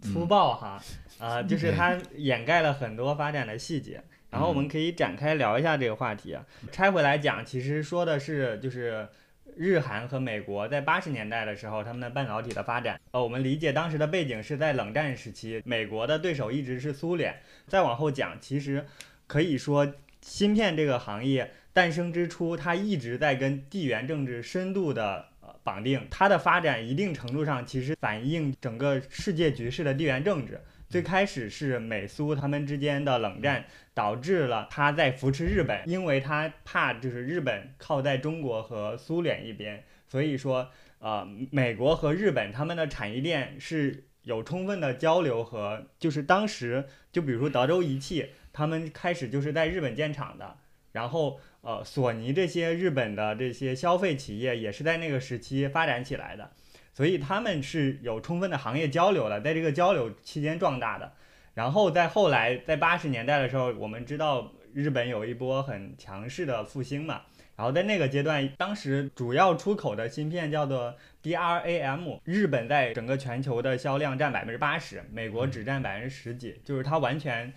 [0.00, 0.82] 粗暴哈，
[1.18, 4.02] 啊、就是它掩盖了很多发展的细节。
[4.30, 6.42] 然后我们可以展开聊一下这个话题啊。
[6.70, 9.06] 拆回来讲，其实说的是就是
[9.54, 12.98] 日韩和美国在八十年代的时候，他们的半导体的发展。
[13.10, 17.42] 呃，我们理解当时的背景是在冷战时期，美国的对手一直是苏联。
[17.68, 18.86] 再往后讲，其实
[19.26, 25.26] 可以说芯片这个行业诞生之初，它一直在跟地缘政治深度的
[25.62, 30.60] 绑定，它的发展一定程度上其实反映整个世界局势的地缘政治。
[30.88, 50.58] 最开始是美苏他们之间的冷战，导致了他在扶持日本，因为他怕就是日本靠在中国和苏联一边，所以说呃，美国和日本他们的产业链是有充分的交流和，就是当时就比如说德州仪器，他们开始就是在日本建厂的，
[50.92, 56.50] 然后呃，索尼这些日本的这些消费企业也是在那个时期发展起来的，
[56.92, 61.12] 所以他们是有充分的行业交流的，在这个交流期间壮大的。
[61.54, 67.22] 然后在后来，在八十年代的时候，我们知道日本有一波很强势的复兴嘛。
[67.54, 77.52] 然后在那个阶段，当时主要出口的芯片叫做 DRAM，日本在整个全球的销量占百分之八十，美国只占百分之十几，就是它完全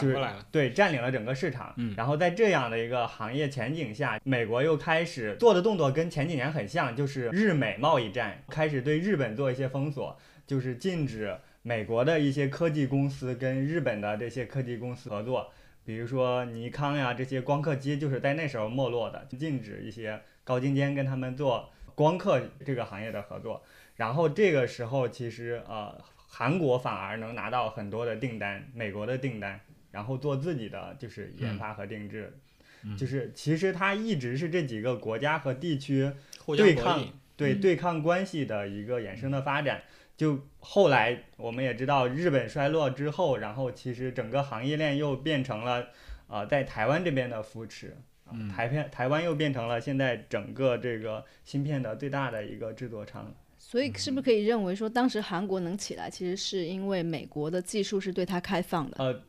[0.00, 1.72] 反过来了，对，占领了整个市场。
[1.76, 15.52] 嗯然后在这样的一个行业前景下，美国又开始做的动作跟前几年很像，就是日美贸易战，开始对日本做一些封锁，就是禁止美国的一些科技公司跟日本的这些科技公司合作。
[15.84, 23.62] 比如说尼康呀，这些光刻机就是在那时候没落的，禁止一些高精尖跟他们做光刻这个行业的合作。
[23.96, 25.94] 然后这个时候，其实呃，
[26.26, 29.60] 韩国反而能拿到很多的订单，美国的订单，
[29.94, 32.36] 然后做自己的就是研发和定制。
[32.82, 36.12] 嗯就是其实它一直是这几个国家和地区
[36.54, 37.02] 对抗。
[37.36, 39.82] 对对抗关系的一个衍生的发展。
[40.16, 45.88] 就后来我们也知道，日本衰落之后，然后其实整个行业链又变成了，
[46.28, 53.34] 呃，在台湾这边的扶持，啊嗯台片台湾又变成了现在整个这个芯片的最大的一个制作厂。
[53.58, 58.96] 所以是不是可以认为说，当时韩国能起来，其实是因为美国的技术是对它开放的？
[58.98, 59.20] 呃，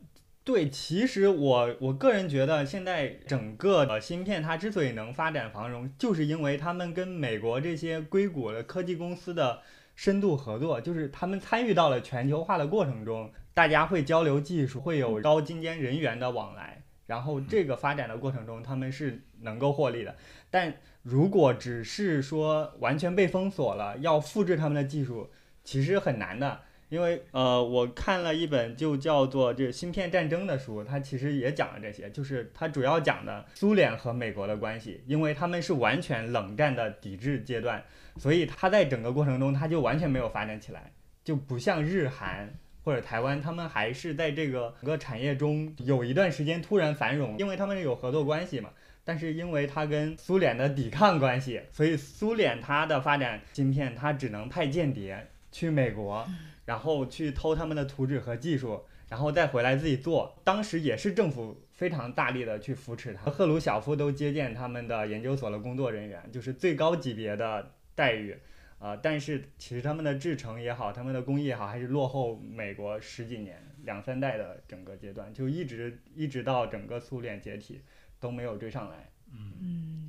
[0.46, 9.60] 对，其实我我个人觉得，现在整个呃芯片它之所以能发展繁荣，就是因为他们跟美国这些硅谷的科技公司的
[9.96, 20.14] 深度合作，就是他们参与到了全球化的过程中，大家会交流技术，会有高精尖人员的往来，然后这个发展的过程中，他们是能够获利的。
[20.48, 25.28] 但如果只是说完全被封锁了，要复制他们的技术，
[25.64, 26.60] 其实很难的。
[26.88, 37.82] 因为呃，我看了一本就叫做《这芯片战争》的书，它其实也讲了这些，就是它主要讲的苏联和美国的关系，因为他们是完全冷战的抵制阶段，
[38.16, 40.92] 所以它在整个过程中它就完全没有发展起来，
[41.24, 48.70] 就不像日韩或者台湾，他们还是在这个整个产业中有一段时间突然繁荣，因为他们有合作关系嘛。
[49.04, 56.28] 但是因为它跟苏联的抵抗关系，所以苏联它的发展芯片，它只能派间谍去美国。
[56.66, 60.40] 然后去偷他们的图纸和技术，然后再回来自己做。
[60.44, 68.36] 当时也是政府非常大力的去扶持他，赫鲁晓夫都接见他们的研究所的工作人员，就是最高级别的待遇。
[68.78, 77.80] 啊，但是其实他们的制程也好，他们的工艺也好，还是落后美国十几年、两三代的整个阶段，就一直一直到整个苏联解体
[78.20, 79.10] 都没有追上来。
[79.32, 80.05] 嗯嗯，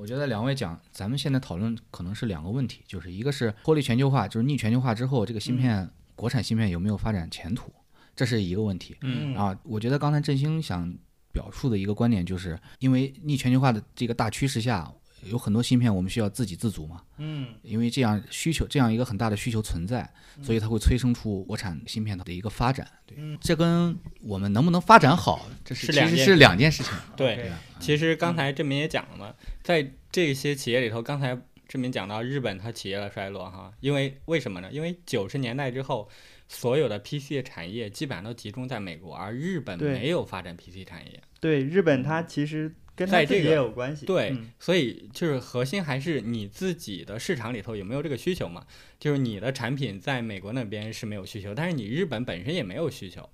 [0.00, 5.86] 我觉得两位讲，咱们现在讨论可能是两个问题，就是一个是脱离全球化，就是逆全球化之后，这个芯片、
[6.16, 7.70] 国产芯片有没有发展前途，
[8.16, 8.96] 这是一个问题。
[9.02, 10.90] 嗯啊，我觉得刚才振兴想
[11.32, 14.90] 表述的一个观点，就是因为逆全球化的这个大趋势下，
[15.24, 20.08] 有很多芯片我们需要自给自足嘛，嗯因为这样需求这样一个很大的需求存在，
[20.42, 22.86] 所以它会催生出国产芯片的一个发展。
[23.06, 26.92] 对，嗯这跟我们能不能发展好，这是是两件其实是两件事情。
[27.16, 34.68] 对其实刚才郑明也讲了嘛，在这些企业里头，刚才郑明讲到日本它企业的衰落哈，因为为什么呢？
[34.72, 36.08] 因为九十年代之后，
[36.48, 41.22] 所有的 PC 产业基本上都集中在美国，而日本没有发展 PC 产业。
[41.38, 42.74] 对，日本它其实
[43.06, 44.06] 在这个也有关系。
[44.06, 48.66] 对，嗯所以就是核心还是你自己的市场里头有没有这个需求嘛？
[48.98, 53.28] 就是你的产品在美国那边是没有需求，但是你日本本身也没有需求。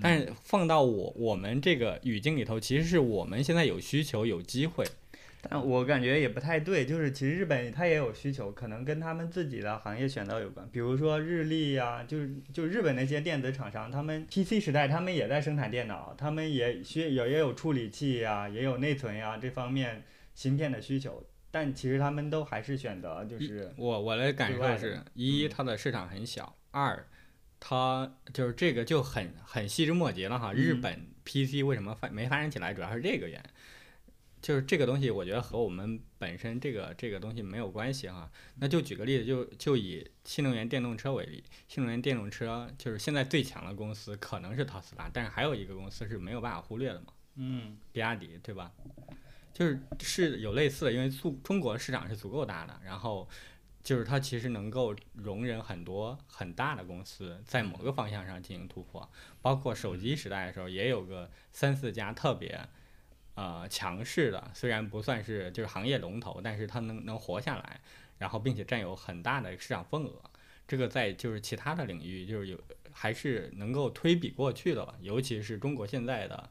[0.00, 4.86] 但是放到我我们这个语境里头，其实是我们现在有需求有机会，
[5.42, 10.68] 但我感觉也不太对，就是其实日本它也有需求，可能跟他们自己的行业选择有关。
[10.70, 27.06] 比如说日立呀、就是就日本那些电子厂商，他们 PC 时代他们也在生产电脑，他们也需也也有处理器呀、也有内存呀这方面芯片的需求，但其实他们都还是选择就是我我的感受是一，它的市场很小；二，
[27.58, 30.52] 它就是这个就很很细枝末节了哈。
[30.52, 33.50] 日嗯本 PC 为什么发没发展起来，主要是这个原因。
[34.40, 38.30] 就是这个东西，我觉得和我们本身这个这个东西没有关系哈。
[38.56, 48.72] 那就举个例子，就就以新能源电动车为例，新能源电动车就是现在最强的公司可能是特斯拉，但是还有一个公司是没有办法忽略的嘛，嗯比亚迪，对吧？
[49.52, 53.28] 就是是有类似的，因为中中国市场是足够大的，然后
[53.82, 59.06] 就是它其实能够容忍很多很大的公司在某个方向上进行突破，
[59.42, 62.58] 包括手机时代的时候也有个三四家特别
[63.40, 67.80] 呃强势的，虽然不算是就是行业龙头，但是它能能活下来，
[68.18, 70.22] 然后并且占有很大的市场份额。
[70.68, 72.60] 这个在就是其他的领域就是有
[72.92, 76.50] 还是能够推比过去的吧，尤其是中国现在的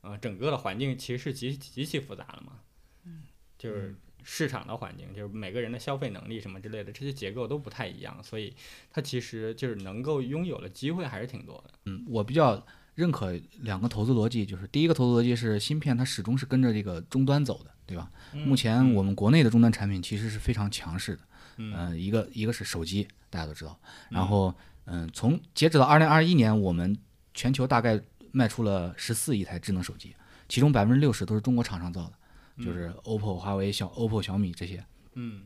[0.00, 2.58] 呃整个的环境其实是极极其复杂的嘛，
[3.04, 3.22] 嗯
[3.56, 3.94] 就是
[4.24, 8.54] 市场的环境，就是每个人的消费能力什么之类的这些结构都不太一样，所以
[8.90, 11.74] 它其实就是能够拥有的机会还是挺多的。
[11.84, 18.10] 嗯，我比较认可两个投资逻辑，就是第一个投资逻辑是芯片它始终是跟着这个终端走的，对吧？
[18.32, 21.22] 目前我们国内的终端产品其实是非常强势的，
[21.56, 23.78] 嗯呃，一个一个是手机，大家都知道，
[24.10, 24.54] 然后
[24.86, 26.96] 嗯、从截止到二零二一年，我们
[27.32, 28.00] 全球大概
[28.32, 30.14] 卖出了十四亿台智能手机，
[30.48, 35.42] 其中百分之六十都是中国厂商造的，就是 OPPO、华为、小 OPPO、小米这些，嗯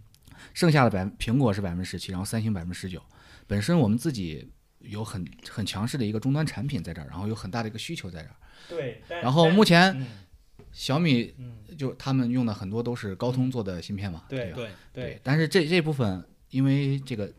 [0.55, 3.03] 剩下的百苹果是百分之十七，然后三星百分之十九。
[3.47, 8.37] 本身我们自己有很很强势的一个终端产品在这儿，然后有很大的一个需求在这儿。
[8.69, 10.07] 对，然后目前嗯
[10.73, 14.57] 小米嗯就他们用的很多都是高通做的芯片嘛，对吧？
[14.57, 17.33] 对对，但是这这部分因为这个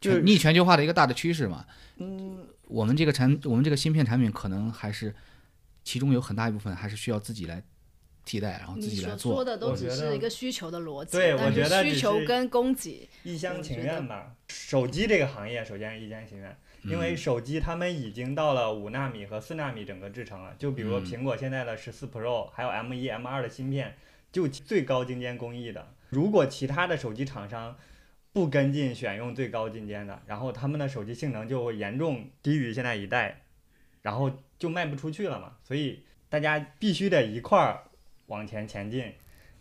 [0.00, 1.64] 就是全逆全球化的一个大的趋势嘛，
[1.96, 5.14] 嗯，我们这个产我们这个芯片产品可能还是
[5.82, 7.62] 其中有很大一部分还是需要自己来
[8.24, 9.34] 替代，然后自己来做。
[9.34, 14.34] 说的都只我觉得是一个需求的逻辑，对我觉得是需求跟供给，一厢情愿吧。
[14.48, 20.54] 手机这个行业首先是一厢情愿，因为嗯手机他们已经到了五纳米和四纳米整个制程了。
[20.58, 23.96] 就比如嗯苹果现在的十四 Pro，还有 M 一、M 二的芯片，
[24.32, 25.94] 就最高精尖工艺的。
[26.10, 27.76] 如果其他的手机厂商
[28.32, 33.42] 不跟进选用最高精尖的，然后他们的手机性能就会严重低于现在一代。
[34.02, 35.56] 然后就卖不出去了嘛。
[35.62, 37.84] 所以大家必须得一块儿
[38.26, 39.12] 往前前进。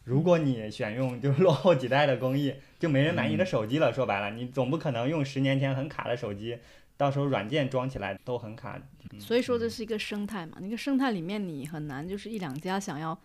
[0.03, 3.93] 如果你选用就是落后几代的工艺，就没人买你的手机了。
[3.93, 6.57] 说白了，你总不可能用十年前很卡的手机，
[6.97, 8.82] 到时候软件装起来都很卡。
[9.20, 13.18] 所以说这是一个生态嘛，那个生态里面你很难就是一两家想要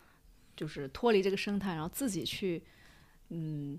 [0.54, 2.62] 就是脱离这个生态，然后自己去
[3.30, 3.78] 嗯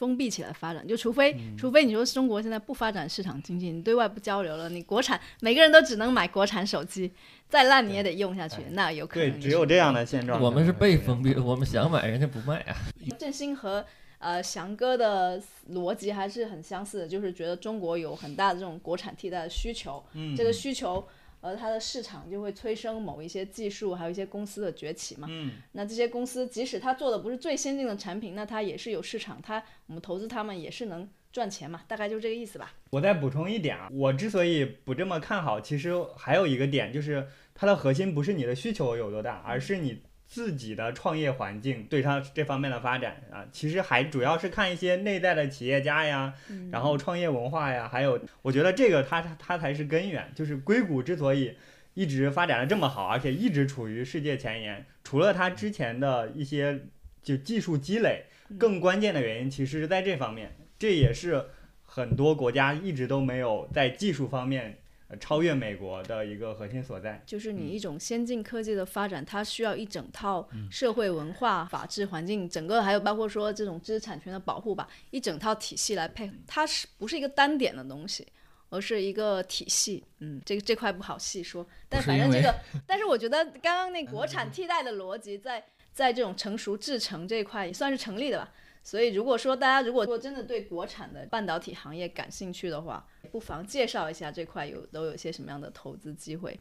[0.00, 7.12] 封闭起来发展，就除非、除非你说中国现在不发展市场经济，你对外不交流了，你国产每个人都只能买国产手机，
[7.50, 10.40] 再烂你也得用下去，那有可能对，就是只有这样的现状。
[10.40, 12.74] 我们是被封闭的，我们想买人家不卖啊。
[13.20, 13.84] 振兴和
[14.20, 15.38] 呃翔哥的
[15.72, 21.06] 逻辑还是很相似的，就是觉得中国有很大的这种国产替代的需求，嗯这个需求
[21.40, 25.26] 呃它的市场就会催生某一些技术，还有一些公司的崛起嘛。
[25.30, 32.74] 嗯那这些公司即使它做的不是最先进的产品，那它也是有市场，它我们投资他们也是能赚钱嘛，大概就这个意思吧。
[32.90, 46.32] 我再补充一点啊，我之所以不这么看好，其实还有一个点就是它的核心不是你的需求有多大，而是你自己的创业环境对它这方面的发展啊，其实还主要是看一些内在的企业家呀，
[46.70, 50.30] 然后创业文化呀，还有我觉得这个它它它才是根源。
[50.32, 51.56] 就是硅谷之所以
[51.94, 56.86] 一直发展的这么好，而且一直处于世界前沿，除了它之前的一些
[57.20, 58.26] 就技术积累，
[58.56, 61.46] 更关键的原因其实是在这方面，这也是
[61.82, 64.78] 很多国家一直都没有在技术方面
[65.10, 67.22] 呃超越美国的一个核心所在。
[67.26, 78.26] 就是你一种先进科技的发展，它需要一整套社会文化、法治环境，整个还有包括说这种知识产权的保护吧，一整套体系来配合，它是不是一个单点的东西？
[78.72, 82.54] 而是一个体系，嗯，这个这块不好细说，但反正这个，
[82.86, 88.48] 但是我觉得刚刚那 国产替代的逻辑在在这种成熟制程这一块也算是成立的吧。
[88.82, 96.58] 所以如果说大家如果说真的对国产的半导体行业感兴趣的话，不妨介绍一下这块有都有些什么样的投资机会。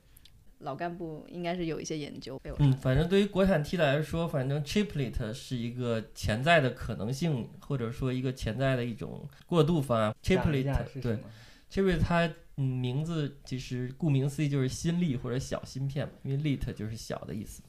[0.60, 10.14] 老干部应该是有一些研究被我嗯，反正对于国产 T 来说，反正 chiplet 是一个潜在的可能性，或者说一个潜在的一种过渡方案。
[10.22, 11.20] chiplet 对下是什么
[11.72, 17.64] chiplet 它嗯名字其实顾名思义就是新力或者小芯片嘛，因为 lit 就是小的意思。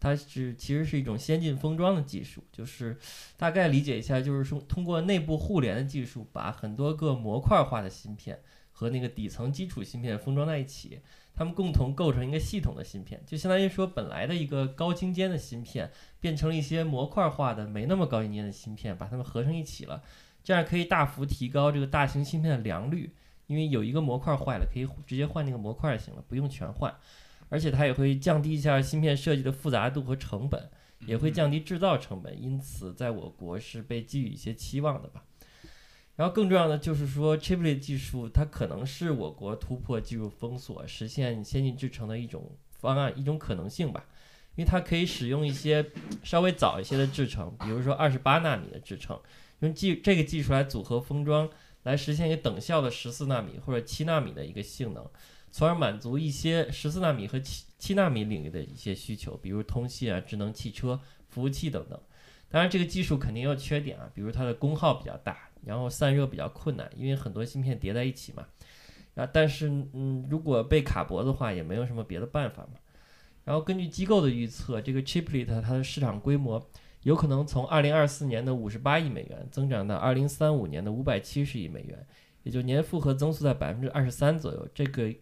[0.00, 2.98] 它是其实是一种先进封装的技术，就是
[3.36, 8.40] 大概理解一下，就是说通过内部互联的技术，把很多个模块化的芯片
[8.72, 11.00] 和那个底层基础芯片封装在一起，
[11.34, 20.02] 它们共同构成一个系统的芯片，就相当于说本来的一个高精尖的芯片变成了一些模块化的没那么高精尖的芯片，把它们合成一起了，
[20.42, 23.12] 这样可以大幅提高这个大型芯片的良率，
[23.46, 26.94] 因为有一个模块坏了，可以直接换那个模块就行了，不用全换。
[27.50, 30.70] 而且它也会降低一下芯片设计的复杂度和成本，
[31.06, 35.24] 也会降低制造成本，因此在我国是被寄予一些期望的吧。
[36.16, 44.06] 然后更重要的就是说，chiplet 技术它可能是我国突破技术封锁、实现先进制程的一种方案、一种可能性吧。
[44.56, 45.86] 因为它可以使用一些
[46.22, 49.18] 稍微早一些的制程，比如说二十八纳米的制程，
[49.60, 51.48] 用技这个技术来组合封装，
[51.84, 55.08] 来实现一个等效的十四纳米或者七纳米的一个性能。
[55.50, 61.98] 从而满足一些十四纳米和七七纳米领域的一些需求，比如通信啊、智能汽车、服务器等等。
[62.48, 68.46] 当然，这个技术肯定有缺点啊，比如它的功耗比较大，然后散热比较困难，因为很多芯片叠在一起嘛。
[69.14, 72.78] 啊，但是嗯，如果被卡脖子的话，也没有什么别的办法嘛。
[73.44, 76.64] 然后根据机构的预测，这个 chiplet 它的市场规模
[77.02, 82.06] 有可能从二零二四年的五十八亿美元增长到二零三五年的五百七十亿美元。
[82.42, 85.12] 也就年复合增速在百分之二十三左右，这个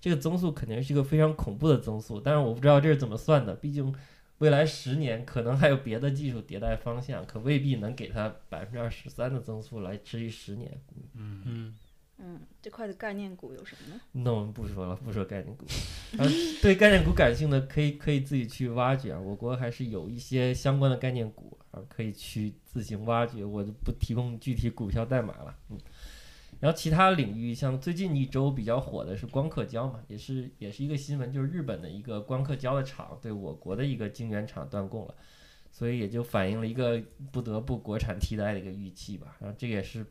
[0.00, 3.94] 这个增速肯定是一个非常恐怖的增速，但是我不知道这是怎么算的，毕竟
[4.38, 10.80] 未来十年可能还有别的技术迭代方向，可未必能给它百分之二十三的增速来持续十年。
[11.14, 11.74] 嗯，
[12.18, 14.00] 嗯，这块的概念股有什么呢？
[14.12, 15.66] 那我们不说了，不说概念股。
[16.12, 19.18] 然后对概念股感兴趣的，可以可以自己去挖掘啊。
[19.18, 23.44] 我国还是有一些相关的概念股，啊，可以去自行挖掘。
[23.44, 25.56] 我就不提供具体股票代码了。
[25.70, 25.76] 嗯。
[26.60, 35.14] 然后其他领域，像最近一周比较火的是光刻胶嘛，也是也是一个新闻，就是日本的一个光刻胶的厂对我国的一个晶圆厂断供了，
[35.70, 37.00] 所以也就反映了一个
[37.30, 39.36] 不得不国产替代的一个预期吧。
[39.38, 40.04] 然后这也是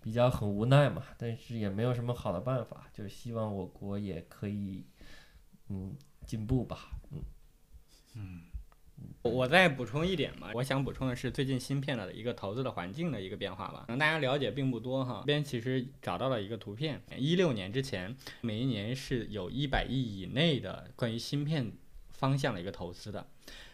[0.00, 4.84] 比较很无奈嘛，但是也没有什么好的办法，就是希望我国也可以
[5.68, 7.18] 嗯进步吧，嗯
[8.14, 8.51] 嗯。
[9.22, 15.20] 我再补充一点吧，我想补充的是最近芯片的一个投资的环境的一个变化吧，可能大家了解并不多哈。
[15.20, 21.72] 这边其实找到了一个图片，一六年之前，每一年是有一百亿以内的关于芯片
[22.10, 23.26] 方向的一个投资的，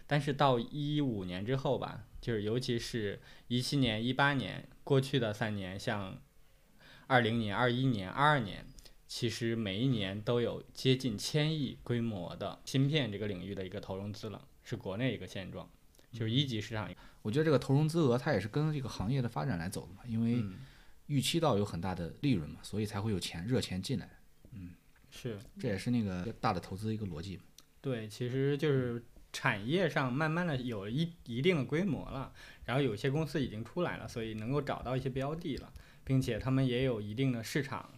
[0.07, 6.19] 但是到一五年之后吧，就是尤其是一七年、一八年过去的三年，像
[7.07, 8.67] 二零年、二一年、二二年，
[9.07, 15.67] 其实每一年都有接近千亿规模的芯片这个领域的一个投融资了，是国内一个现状，
[16.13, 16.91] 就是一级市场。
[17.23, 20.57] 我觉得这个投融资额它也是跟这个行业的发展来走的嘛，因为嗯，
[21.07, 24.11] 预期到有很大的利润嘛，所以才会有钱热钱进来，
[24.53, 24.75] 嗯
[25.11, 27.41] 是这也是那个大的投资一个逻辑。
[27.81, 29.03] 对，其实就是
[29.33, 32.31] 产业上慢慢的有了一一定的规模了，
[32.67, 35.73] 然后有些公司已经出来了，所以能够找到一些标的了，
[36.05, 37.91] 并且他们也有一定的市场。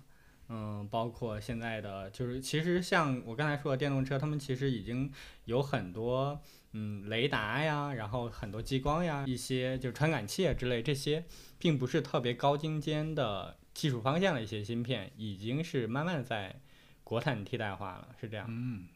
[0.52, 5.10] 嗯，包括现在的就是，其实像我刚才说的电动车，他们其实已经
[5.44, 6.40] 有很多
[6.72, 11.24] 嗯雷达呀，然后很多激光呀，一些就传感器啊之类这些，
[11.58, 16.60] 并不是特别高精尖的技术方向的一些芯片，已经是慢慢在
[17.04, 18.46] 国产替代化了，是这样。
[18.48, 18.88] 嗯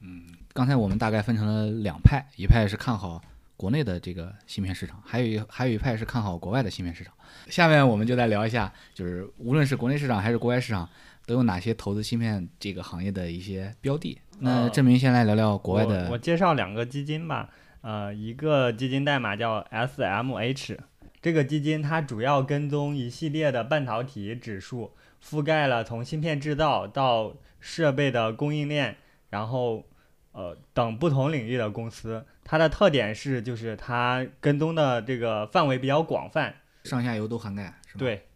[0.00, 3.22] 嗯，刚才我们大概分成了两派，一派是看好
[3.56, 7.14] 国内的这个芯片市场，还有一还有一派是看好国外的芯片市场。
[7.48, 10.88] 下面我们就来聊一下，就是无论是国内市场还是国外市场，
[11.24, 14.18] 都有哪些投资芯片这个行业的一些标的。
[14.40, 17.48] 那呃郑明先来聊聊国外我的我介绍两个基金吧，
[17.82, 20.78] 呃，一个基金代码叫 SMH，
[21.22, 24.92] 这个基金它主要跟踪一系列的半导体指数，
[25.24, 28.96] 覆盖了从芯片制造到设备的供应链，
[29.30, 29.84] 然后
[30.32, 32.26] 呃等不同领域的公司。
[32.44, 38.26] 它的特点是就是它跟踪的这个范围比较广泛，上下游都涵盖，是吧？，对，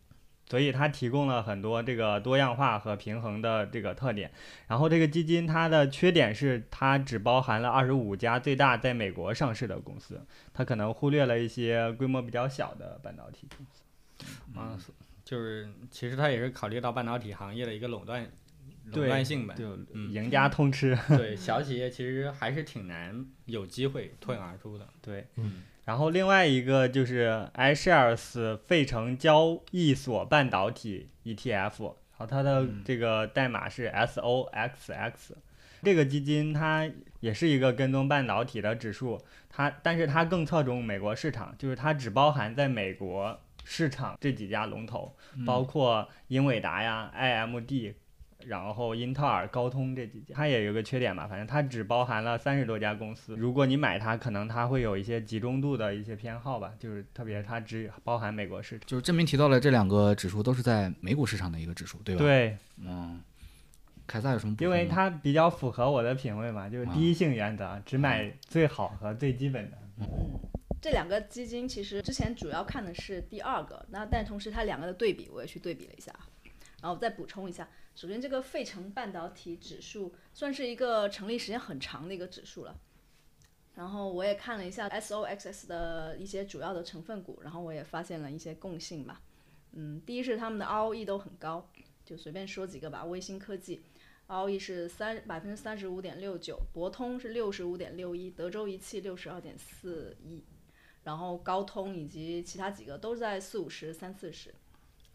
[0.48, 4.30] 所以它提供了很多这个多样化和平衡的这个特点。
[4.66, 10.20] 然后这个基金它的缺点是它只包含了二十五家最大在美国上市的公司，
[10.54, 13.82] 它可能忽略了一些规模比较小的半导体公司。
[14.56, 14.78] 嗯，
[15.22, 18.26] 就是其实它也是考虑到半导体行业的一个垄断
[18.90, 19.54] 垄对断性呗。
[19.56, 20.96] 就嗯赢家通吃。
[21.16, 24.86] 对，小企业其实还是挺难有机会脱颖而出的。
[25.00, 35.12] 对，嗯然后另外一个就是 iShares 费城交易所半导体 ETF，然后它的嗯这个代码是 SOXX。
[35.82, 39.18] 这个基金它也是一个跟踪半导体的指数，
[39.48, 47.94] 它但是它更侧重美国市场，就是它只包含在美国市场这几家龙头，嗯包括英伟达呀、IMD，
[48.48, 50.34] 然后英特尔、高通这几家。
[50.34, 53.36] 它也有个缺点吧，反正它只包含了三十多家公司。
[53.36, 58.88] 如果你买它，可能它会有一些集中度的一些偏好吧，就是特别它只包含美国市场。
[58.88, 63.20] 就是郑明提到了这两个指数都是在美股市场的一个指数，对吧？，对，嗯，
[64.06, 64.70] 凯撒有什么补因？
[64.70, 69.78] 为它比较符合我的品味嘛，就是啊第一性原则，只买最好和最基本的。
[70.00, 70.06] 嗯
[70.80, 76.14] 这两个基金其实之前主要看的是第二个，那但同时它两个的对比我也去对比了一下，
[76.80, 77.68] 然后再补充一下。
[77.98, 82.78] 首先，这个费城半导体指数算是一个成立时间很长的一个指数了。
[83.74, 89.20] 然后我也看了一下 SOXX 的一些主要的成分股，然后我也发现了一些共性吧。
[89.72, 91.68] 嗯，第一是他们的 ROE 都很高，
[92.04, 93.04] 就随便说几个吧。
[93.04, 93.82] 微星科技
[94.28, 100.44] ROE 是三百分之三十五点六九，博通是六十五点六一，德州仪器六十二点四一，
[101.02, 104.54] 然后高通以及其他几个都是在四五十、三四十。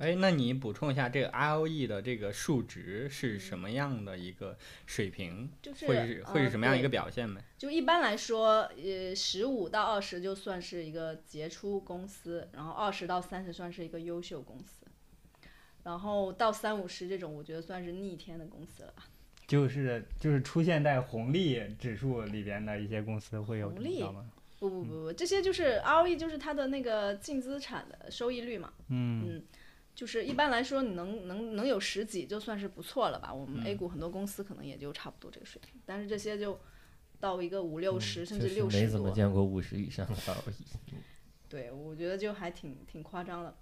[0.03, 5.49] 哎，那你补充一下这个 ROE 的这个数值是什么样的一个水平？
[5.61, 7.39] 就是会是会是什么样一个呃表现呗？
[7.39, 14.85] 对就一般来说，呃，十五到二十就算是一个杰出公司，然后二十到三十算是一个优秀公司，
[15.83, 19.05] 然后到三五十这种，我觉得算是逆天的公司了吧。
[19.47, 24.25] 就是就是出现在红利指数里边的一些公司会有红利吗？
[24.59, 28.71] 不不不不，这些就是 ROE，就是它的那个净资产的收益率嘛。
[28.87, 29.43] 嗯嗯，
[29.95, 33.33] 就是一般来说，你能能能有十几就算是不错了吧。
[33.33, 36.59] 我们 A 股很多公司可能也就差不多这个水平，但是这些就
[37.19, 40.53] 到一个五六十、甚至六十多没怎么，见过五十以上的 ROE。
[41.47, 43.55] 对我觉得就还挺挺夸张的。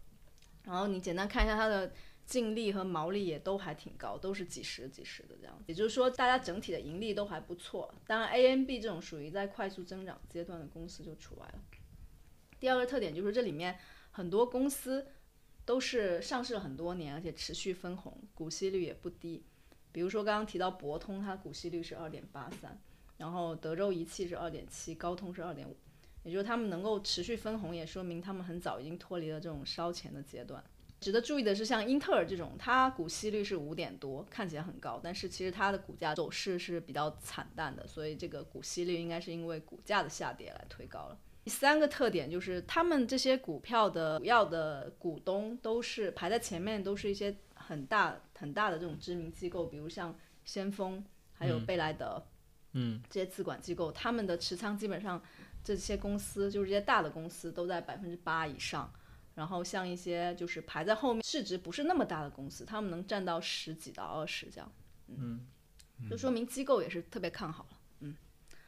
[0.64, 1.92] 然后你简单看一下它的
[2.26, 5.62] 净利和毛利也都还挺高，都是几十几十的这样。
[5.66, 7.94] 也就是说，大家整体的盈利都还不错。
[8.08, 11.60] 当然，AMB 这种属于在快速增长阶段的公司就除外了。
[12.60, 13.78] 第二个特点就是这里面
[14.12, 15.08] 很多公司
[15.72, 19.42] 都是上市了很多年，而且持续分红，股息率也不低。
[19.94, 22.78] 比如说刚刚提到博通，它股息率是二点八三，
[23.16, 25.78] 然后德州仪器是二点七，高通是二点五。
[26.24, 30.62] 也就是他们能够持续分红，也说明他们很早已经脱离了这种烧钱的阶段。
[31.00, 41.18] 值得注意的是，像英特尔这种，它股息率是五点多，看起来很高，但是其实它的股价走势是比较惨淡的，所以这个股息率应该是因为股价的下跌来推高了。
[41.44, 50.16] 第三个特点就是，他们这些股票的主要的股东都是排在前面，都是一些很大很大的这种知名机构，比如像
[50.46, 51.66] 先锋，还有嗯。
[51.66, 52.24] 贝莱德，
[52.74, 55.20] 嗯，这些资管机构，他们的持仓基本上
[55.64, 58.94] 这些公司就是这些大的公司都在百分之八以上，
[59.34, 64.72] 然后像一些就是排在后面市值不是那么大的公司，他们能占到十几到二十这样，
[65.08, 65.48] 嗯，
[66.08, 67.68] 就说明机构也是特别看好。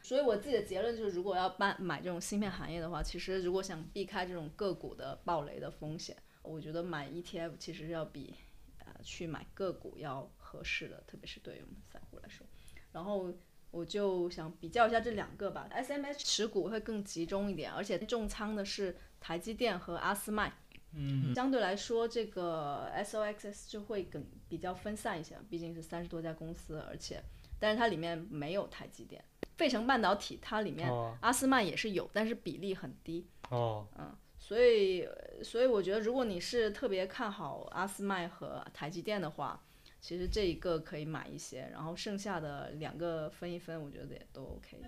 [0.04, 8.36] 所以我自己的结论就是，如果要办买这种芯片行业的话，其实如果想避开这种个股的暴雷的风险，我觉得买 ETF 其实要比
[8.80, 12.46] 呃去买个股要合适的，特别是对于我们散户来说。
[12.92, 13.34] 然后
[13.72, 20.54] 我就想比较一下这两个吧，S M H 持股会更集中一点，而且重仓的是台积电和阿斯麦。
[20.96, 27.20] 嗯，相对来说，这个 SOXS 就会更比较分散一些，毕竟是三十多家公司，而且
[27.64, 29.24] 但是它里面没有台积电。
[29.56, 33.26] 费城半导体它里面哦阿斯曼也是有，但是比例很低。
[33.50, 35.08] 哦，嗯，所以
[35.42, 39.64] 所以我觉得，如果你是特别看好阿斯麦和台积电的话，
[40.02, 44.82] 其实这一个可以买一些，然后剩下的两个分一分，我觉得也都 OK。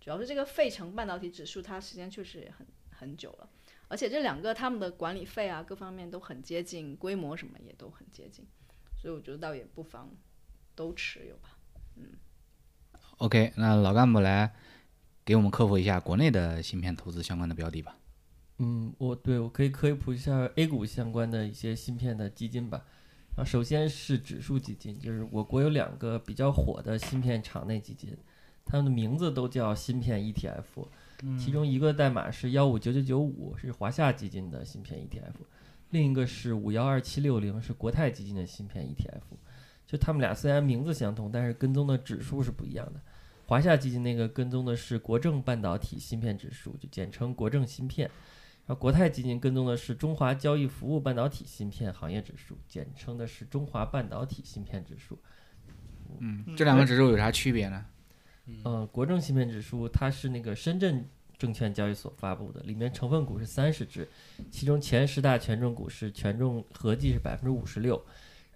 [0.00, 3.50] 主要是这个费城半导体指数，它时间确实也很很久了，
[3.88, 8.46] 而且这两个他们的管理费啊，各方面都很接近，规模什么也都很接近，
[8.96, 10.10] 所以我觉得倒也不妨
[10.74, 11.55] 都持有吧。
[13.18, 14.52] OK，那老干部来
[15.24, 17.96] 给我们科普一下国内的芯片投资相关的标的吧。
[18.58, 22.84] 嗯，我对我可以科普一下 A 股相关的一些芯片的基金吧。
[23.36, 28.16] 啊，首先是指数基金，就是我国有两个比较火的芯片场内基金，
[28.64, 30.88] 它们的名字都叫芯片 ETF，
[31.38, 35.34] 其中一个代码是幺五九九九五，是华夏基金的芯片 ETF，
[35.90, 39.36] 另一个是五幺二七六零，是国泰基金的芯片 ETF。
[39.86, 43.00] 就他们俩虽然名字相同，但是跟踪的指数是不一样的。
[43.46, 48.10] 华夏基金那个跟踪的是国证半导体芯片指数，就简称国证芯片。
[48.66, 55.16] 然后国泰基金跟踪的是中华交易服务半导体芯片行业指数，简称的是中华半导体芯片指数。
[56.18, 57.86] 嗯，这两个指数有啥区别呢？
[58.64, 61.08] 呃，国证芯片指数它是那个深圳
[61.38, 64.08] 证券交易所发布的，里面成分股是三十只，
[64.50, 68.04] 其中前十大权重股是权重合计是百分之五十六。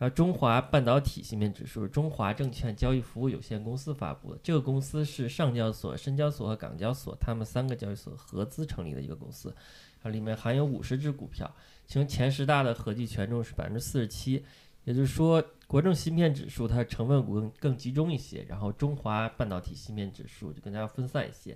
[0.00, 9.54] 然后中华半导体芯片指数是中华证券交易服务有限公司发布的，这个公司是上交所、深交所和港交所他们三个交易所合资成立的一个公司，
[10.02, 11.54] 啊，里面含有五十只股票，
[11.86, 14.42] 其中前十大的合计权重是百分之四十七，
[14.84, 21.54] 也就是说，国证芯片指数它成分股更更集中一些，然后中华半导体芯片指数就更加分散一些。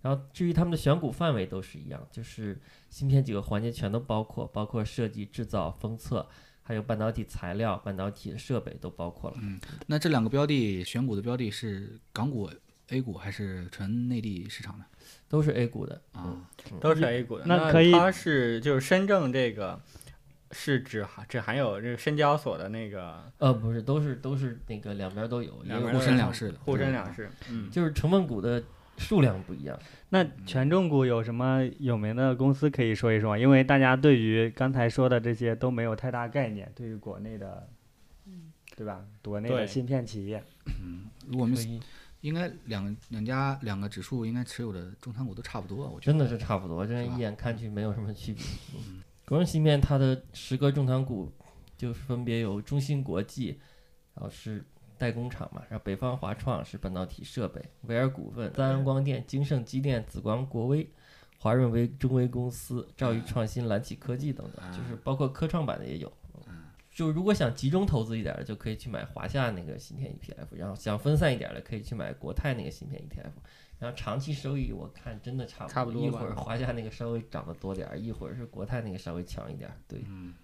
[0.00, 6.26] 然后至于他们的选股范围都是一样，就是芯片几个环节全都包括，包括设计、制造、封测，
[6.62, 9.36] 还有半导体材料、半导体设备都包括了。
[9.40, 12.50] 嗯那这两个标的选股的标的是港股、
[12.88, 14.84] A 股还是纯内地市场呢？
[15.28, 16.48] 都是 A 股的啊，
[16.80, 17.44] 都是 A 股的。
[17.46, 19.80] 那那可以它是就是深圳这个
[20.50, 26.58] 是只含只含有这个深交所的那个呃，不是，都是都是那个两边都有，沪深两市的。
[26.64, 28.62] 沪深两市，嗯，就是成分股的
[28.98, 29.78] 数量不一样。
[30.12, 33.38] 那权重股有什么有名的公司可以说一说吗？
[33.38, 37.66] 因为大家对于刚才说的这些都没有太大概念，对于国内的，
[38.76, 39.06] 对吧？
[39.22, 40.44] 国内的芯片企业，
[41.26, 41.80] 如果我们
[42.20, 46.12] 应该两两家两个指数应该持有的重仓股都差不多，我觉得。
[46.12, 48.44] 真的是差不多，真是一眼看去没有什么区别。
[48.74, 49.02] 嗯。
[49.24, 51.32] 国证芯片它的十个重仓股
[51.78, 53.58] 就分别有中芯国际，
[54.14, 54.62] 然后是
[55.02, 60.88] 代工厂嘛，然后北方华创是半导体设备，维尔股份、三安光电、金盛机电、紫光国威、
[61.38, 66.12] 华润微、中微公司、兆易创新、蓝启科技等等，就是包括科创板的也有。
[66.94, 73.32] 就如果想集中投资一点儿的，就可以去买华夏那个芯片 ETF，然后想分散一点儿的，可以去买国泰那个芯片 ETF。
[73.78, 79.74] 然后长期收益我看真的差不多，差不多一会儿华夏那个稍微涨得多点儿，一会儿是国泰那个稍微强一点儿。
[79.88, 80.34] 对，嗯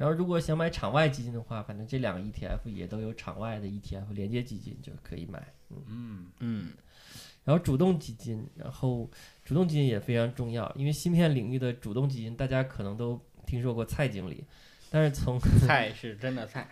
[0.00, 5.46] 然后如果想买场外基金的话，反正这两个 ETF 也都有场外的 ETF 连接基金，就可以买。
[5.68, 6.26] 嗯，嗯。
[6.38, 6.68] 嗯，
[7.44, 9.10] 然后主动基金，然后
[9.44, 14.42] 主动基金也非常重要，因为芯片领域的主动基金大家可能都听说过蔡经理，
[14.88, 16.66] 但是从 蔡是真的蔡，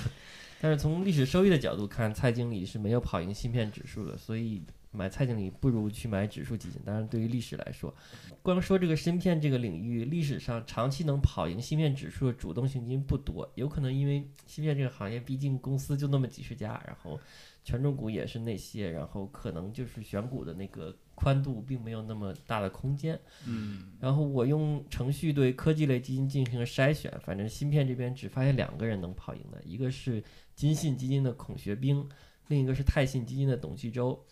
[0.60, 6.80] 但是从历史收益的角度看，蔡经理是没有跑赢芯片指数的，所以买蔡经理不如去买指数基金。
[6.84, 7.94] 当然，对于历史来说，
[8.42, 17.20] 光说这个芯片这个领域，历史上长期能跑赢芯片指数的主动型基金不多，有可能因为芯片这个行业毕竟公司就那么几十家，然后
[17.62, 23.18] 权重股也是那些，然后可能就是选股的那个宽度并没有那么大的空间。
[23.46, 30.24] 嗯，然后我用程序对科技类基金进行了筛选，反正芯片这边只发现两个人能跑赢的，一个是
[30.54, 32.08] 金信基金的孔学兵，
[32.46, 34.24] 另一个是泰信基金的董旭洲。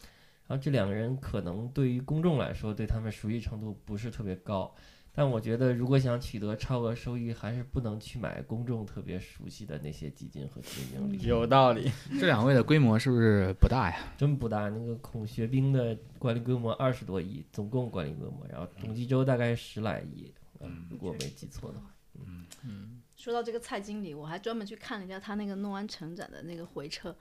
[0.47, 4.73] 然后这两个人可能对于公众来说，对他们熟悉程度不是特别高，
[5.13, 11.23] 但我觉得如果想取得超额收益，还是不能去买公众特别熟悉的那些基金和基金经理。
[11.27, 11.91] 有道理，
[12.21, 14.15] 这两位的规模是不是不大呀？
[14.17, 21.87] 真不大，那个孔学兵的管理规模二十多亿，总共管理规模，然后董继洲大概十来亿，嗯，如果没记错的话。
[22.19, 27.17] 嗯嗯说到这个蔡经理，我还专门去看了一下他那个诺安成展的那个回撤，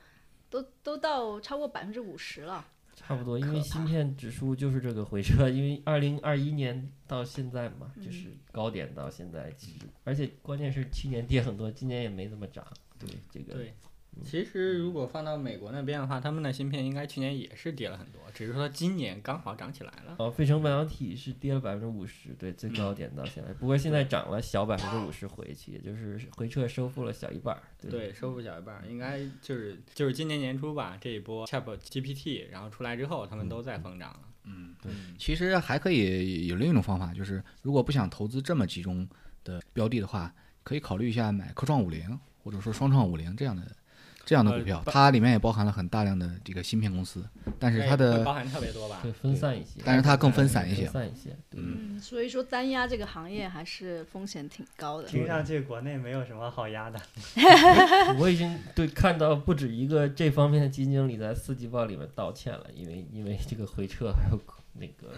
[0.50, 2.66] 都都到超过百分之五十了。
[2.96, 12.66] 差不多，因为芯片指数就是这个回撤，因为二零二一年到现在嘛，嗯就是高点到现在，其实而且关键是去年跌很多，今年也没怎么涨。
[12.98, 13.74] 对这个，对，
[14.24, 20.16] 其实如果放到美国那边的话，他们的芯片应该去年也是跌了很多，只是说今年刚好涨起来了。
[20.20, 27.61] 哦，费城半导体是跌了百分之五十，对最高点到现在，不过现在涨了小百分之五十回去，也就是回撤收复了小一半儿。
[27.82, 34.20] 对对，收复小一半儿，应该就是就是今年年初吧，这一波 Chat GPT 然后出来之后，他们都在疯涨了。
[34.45, 39.07] 嗯，对其实还可以有另一种方法，就是如果不想投资这么集中
[39.43, 43.63] 的标的的话，可以考虑一下买科创五零或者说双创五零这样的
[44.26, 47.24] 这样的股票，呃它里面也包含了很大量的这个芯片公司，
[47.60, 49.00] 但是哎它的会包含特别多吧？
[49.04, 50.94] 对分散一些，但是它更分散一些分。
[50.94, 51.30] 散一些。
[51.50, 55.08] 对，嗯，所以说单压这个行业还是风险挺高的。
[55.08, 57.00] 听上去国内没有什么好压的。
[58.20, 64.40] 我已经对看到不止一个这方面的基金经理在四季报里面道歉了，因为因为这个回撤还有
[64.74, 65.14] 那个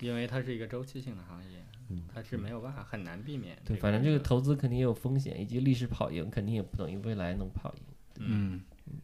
[0.00, 3.56] 因为它是一个周期性的行业，嗯它是没有办法很难避免。
[3.64, 7.82] 对，反正这个投资肯定也有风险，以及历史跑赢肯定也不等于未来能跑赢。
[8.18, 8.62] 嗯，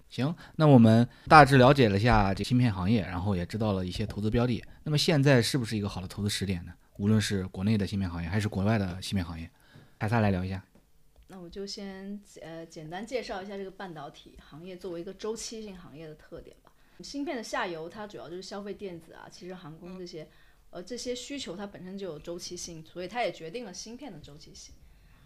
[0.08, 4.64] 行，那我们大致了解了一下这芯片行业，然后也知道了一些投资标的。
[4.84, 6.72] 那么现在是不是一个好的投资时点呢？
[6.98, 9.50] 无论是国内的芯片行业还是国外的芯片行业，
[9.98, 10.62] 凯撒来聊一下。
[11.28, 16.72] 那我就先呃简单介绍一下这个半导体行业作为一个周期性行业的特点吧。
[17.00, 20.28] 芯片的下游它主要就是消费电子啊，其实航空这些，
[20.72, 24.74] 呃这些需求它本身就有周期性，所以它也决定了芯片的周期性。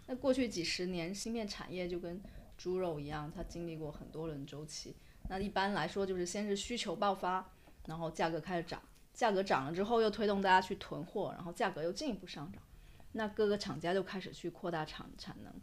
[0.05, 2.21] 那过去几十年，芯片产业就跟
[2.57, 4.95] 猪肉一样，它经历过很多轮周期。
[5.29, 7.49] 那一般来说就是先是需求爆发，
[7.85, 8.81] 然后价格开始涨，
[9.13, 12.61] 价格涨了之后又推动大家去囤货，然后价格又进一步上涨，
[13.13, 15.53] 那各个厂家就开始去扩大产产能。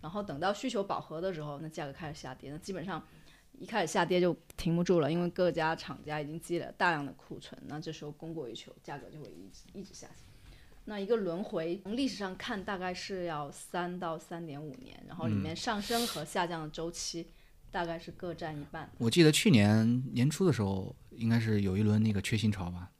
[0.00, 3.06] 然后等到需求饱和的时候，那价格开始下跌，那基本上
[3.58, 10.26] 一开始下跌就停不住了，因为各家厂家已经积累了大量的库存，那这时候供过于求，价格就会一直一直下行。
[10.86, 17.26] 那一个轮回从历史上看，大概是要三到三点五年，然后里面上升和下降的周期
[17.70, 18.90] 大概是各占一半。
[18.98, 22.90] 我记得去年年初的时候，应该是有一轮那个缺芯潮吧？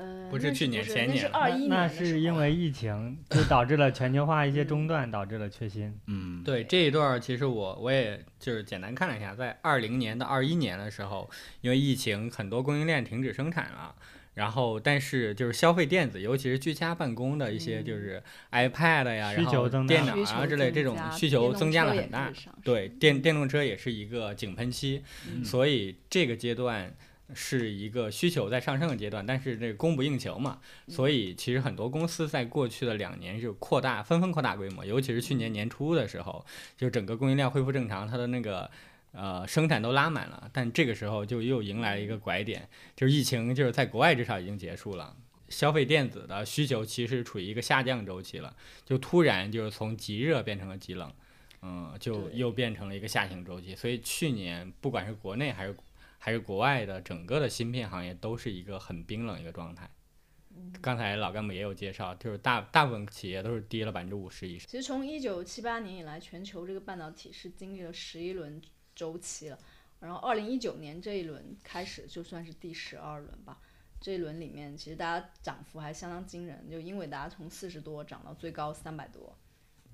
[0.00, 5.94] 呃，不是去年前年二一年那是因为疫情，就导致了全球化一些中断，导致了缺芯。
[6.06, 11.28] 嗯，对这一段儿，其实我我也就是简单看了一下，在二零年到二一年的时候，
[11.60, 13.94] 因为疫情，很多供应链停止生产了。
[14.34, 18.22] 然后，但是就是消费电子，尤其是居家办公的一些，就是
[18.52, 22.32] iPad 呀，需然后求增大电脑啊之类这种需求增加了很大
[22.62, 26.94] 对，电电动车也是一个井喷期，嗯所以这个阶段
[27.34, 30.94] 是一个需求在上升的阶段，但是这个供不应求嘛，嗯。
[30.94, 36.44] 所以其实很多公司在过去的两年就扩大，纷纷扩大规模，尤其是去年年初的时候，
[36.76, 38.70] 就整个供应链恢复正常，它的那个。
[39.12, 45.16] 呃，生产都拉满了，但这个时候就又迎来了一个拐点，就是疫情，就是在国外至少已经结束了，
[45.48, 48.54] 消费电子的需求其实处于一个下降周期了，
[48.84, 51.12] 就突然就是从极热变成了极冷，
[51.62, 53.74] 嗯，就又变成了一个下行周期。
[53.74, 55.74] 所以去年不管是国内还是
[56.22, 59.90] 还是国外的整个的芯片行业都是一个很冰冷一个状态。
[60.82, 64.68] 刚才老干部也有介绍，就是大大部分企业都是跌了百分之五十以上。
[64.68, 68.60] 其实从一九七八年以来，全球这个半导体是经历了十一轮
[68.94, 69.58] 周期了，
[70.00, 73.58] 然后二零一九年这一轮开始就算是第十二轮吧。
[73.98, 79.38] 这一轮里面，其实大家涨幅还相当惊人，就英伟达从四十多涨到最高三百多，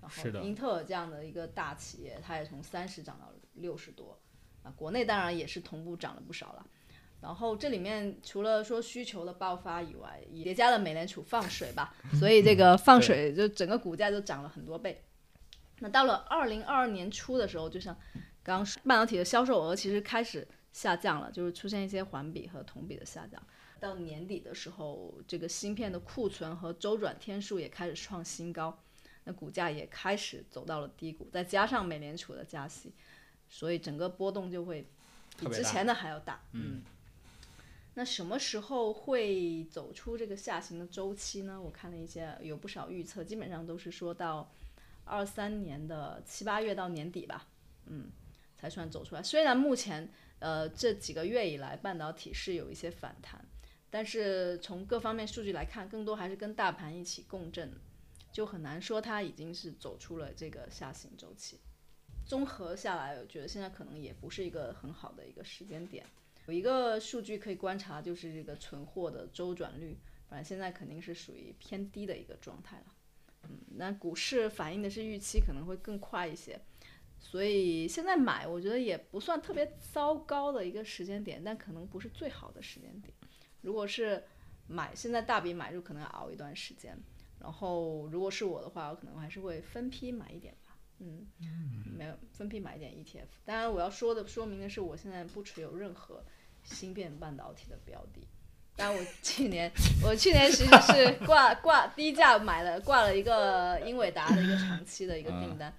[0.00, 4.18] 然后英特尔这样的一个大企业，它也从三十涨到六十多，
[4.66, 6.66] 啊，国内当然也是同步涨了不少了。
[7.20, 15.02] 然后这里面除了说需求的爆发以外，也叠加了美联储放水吧，所以这个放水就整个股价就涨了很多倍。
[15.78, 17.96] 那到了二零二二年初的时候，就像
[18.42, 23.42] 刚刚说，半导体的销售额其实开始下降了，就是出现一些环比和同比的下降。
[23.80, 28.82] 到年底的时候，这个芯片的库存和周转天数也开始创新高，
[29.24, 32.92] 那股价也开始走到了低谷，再加上美联储的加息，
[33.48, 34.86] 所以整个波动就会
[35.38, 36.40] 比之前的还要大。
[36.52, 36.82] 嗯，
[37.94, 41.60] 那什么时候会走出这个下行的周期呢？
[41.60, 44.50] 我看了一些，有不少预测，基本上都是说到
[45.04, 47.46] 二三年的七八月到年底吧，
[47.86, 48.10] 嗯，
[48.58, 49.22] 才算走出来。
[49.22, 50.08] 虽然目前
[50.40, 53.42] 呃这几个月以来半导体是有一些反弹，
[53.88, 57.72] 但是从各方面数据来看，更多还是跟大盘一起共振，
[58.32, 61.60] 就很难说它已经是走出了这个下行周期。
[62.26, 66.04] 综合下来，我觉得现在可能也不是一个很好的一个时间点。
[66.46, 69.96] 有一个数据可以观察，就是这个存货的周转率，
[70.28, 72.86] 反正现在肯定是属于偏低的一个状态了。
[73.44, 76.60] 嗯，那股市反映的是预期，可能会更快一些。
[77.18, 83.14] 所以现在买，我觉得也不算特别糟糕的一个时间点，但可能不是最好的时间点。
[83.62, 84.22] 如果是
[84.68, 86.96] 买现在大笔买入，可能要熬一段时间。
[87.40, 90.54] 然后如果是我的话，我可能还是会分批买一点。
[90.98, 91.26] 嗯，
[91.96, 93.26] 没有分批买一点 ETF。
[93.44, 96.22] 当然，我要说的说明的是，我现在不持有任何
[96.64, 98.26] 芯片半导体的标的。
[98.76, 99.70] 但我去年，
[100.04, 105.72] 我去年其实是挂挂低价买了挂了一个英伟达的一个长期的一个订单，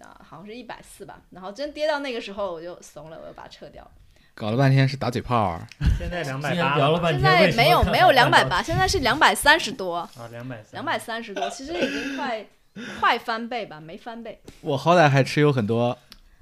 [0.00, 1.20] 啊，好像是一百四吧。
[1.30, 3.90] 然后真跌到那个时候，我就怂了，我就把它撤掉了。
[4.34, 5.66] 搞了半天是打嘴炮啊，
[5.98, 12.46] 现在两百八聊了半天，现在没有没有两百八，现在是两百三十多，啊，两百两百三十多，其实已经快
[13.00, 14.40] 快翻倍吧，没翻倍。
[14.60, 15.96] 我好歹还持有很多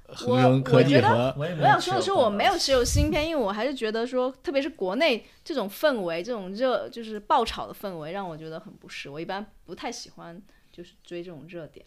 [0.07, 9.09] 恒生科技我觉得和我想说的是，我没有持有芯片，因为我还是觉得说，特别是国内这种氛围，这种热就是爆炒的氛围，让我觉得很不适。
[9.09, 11.85] 我一般不太喜欢就是追这种热点。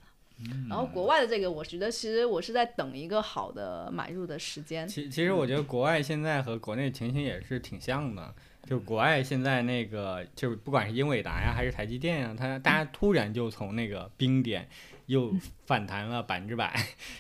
[0.70, 4.88] 然后国外的这个，我觉得其实我是在等一个好的买入的时间。
[4.88, 8.34] 其其实我觉得国外现在和国内情形也是挺像的，
[8.66, 14.68] 就国外现在那个就是不管是英伟达呀还是台积电呀，它大家突然就从那个冰点
[15.06, 15.34] 又
[15.66, 16.74] 反弹了百分之百，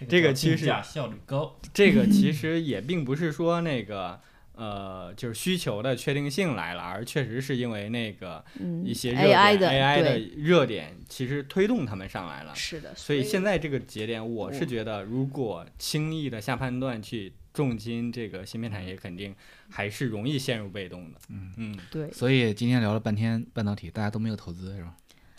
[0.08, 4.20] 这个叫其实效率高，这个其 实也并不是说那个。
[4.52, 12.54] 呃，就是需求的确定性来了，而确实是因为那个嗯一些热点，AI 的 AI 的，热点，其实推动他们上来了。
[12.54, 12.94] 是的。
[12.94, 19.34] 所以现在在这个节点，我是觉得，如果轻易的下判断去重金这个芯片产业，肯定
[19.68, 21.18] 还是容易陷入被动的。
[21.28, 24.94] 嗯嗯，对，所以今天聊了半天半导体，大家都没有投资是吧？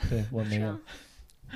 [0.10, 0.80] 对我没有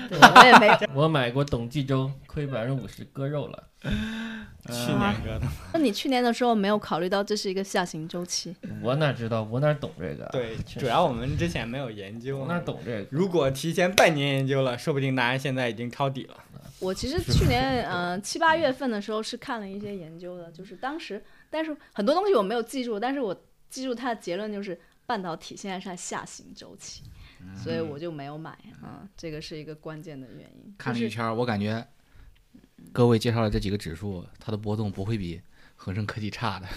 [0.10, 3.68] 对我也没 我买过董继洲，亏百分之五十割肉了。
[3.82, 5.47] 去年割的。
[5.74, 8.56] 那你去年的时候没有考虑到这是一个下行周期？
[8.82, 10.26] 我哪知道，我哪懂这个？
[10.32, 12.39] 对，主要我们之前没有研究。
[12.39, 13.08] 我哪懂这个？
[13.10, 16.36] 如果提前半年研究了，说不定大家现在已经抄底了。
[16.80, 23.36] 我其实去年呃七八月份的时候是看了一些研究的，就是当时，但是很多东西我没有记住，但是我
[23.70, 27.04] 记住它的结论就是半导体现在是在下行周期，
[27.64, 28.52] 所以我就没有买
[28.82, 30.76] 啊、这个是一个关键的原因。
[30.78, 31.86] 看了一圈儿，我感觉
[32.92, 35.42] 各位介绍的这几个指数，它的波动不会比
[35.76, 36.68] 恒生科技差的。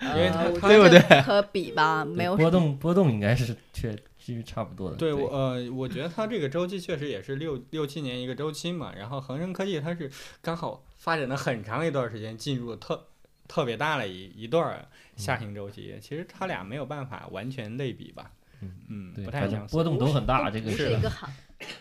[0.00, 3.94] 因为它对不这不可比吧，没有波动波动应该是确
[4.28, 4.96] 其实差不多的。
[4.98, 8.92] 对我呃，我觉得它这个周期确实也是六六七年一个周期嘛。
[8.94, 10.10] 然后恒生科技它是
[10.42, 13.08] 刚好发展了很长一段时间，进入特
[13.46, 15.98] 特别大的一一段儿下行周期。
[16.02, 18.30] 其实它俩没有办法完全类比吧。
[18.60, 19.72] 嗯嗯，不太反正相似。
[19.72, 20.50] 波动都很大。
[20.50, 21.30] 这个不是一个行，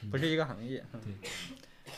[0.09, 0.81] 不是一个行业。
[0.93, 1.29] 嗯对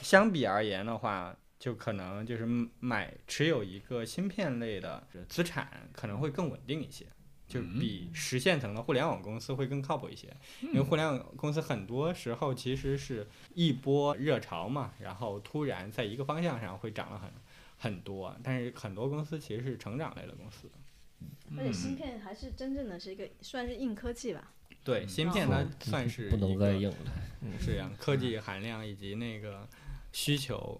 [0.01, 2.47] 相比而言的话，就可能就是
[2.79, 7.05] 买持有一个芯片类的资产可能会更稳定一些，
[7.49, 10.33] 就比实现层的互联网公司会更靠谱一些。
[10.61, 17.31] 因为互联网公司很多时候其实是一波热潮嘛，然后突然在一个方向上会涨了很
[17.77, 20.69] 很多，但是很多公司其实是成长类的公司。
[21.57, 24.53] 而且芯片还是真正的是一个算是硬科技吧。
[24.83, 26.95] 对，芯片它算是不能一个再硬了。
[27.59, 29.67] 是呀，科技含量以及那个
[30.13, 30.79] 需求，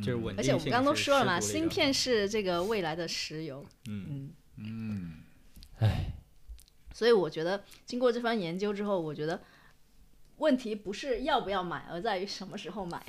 [0.00, 3.66] 就是稳定性而且我们刚刚都说了嘛，芯片是这个未来的石油。
[3.88, 4.30] 嗯。
[4.56, 5.14] 嗯。
[5.80, 5.88] 嗯，
[6.94, 9.40] 所以我觉得经过这番研究之后，我觉得
[10.38, 13.04] 问题不是要不要买，而在于什么时候买。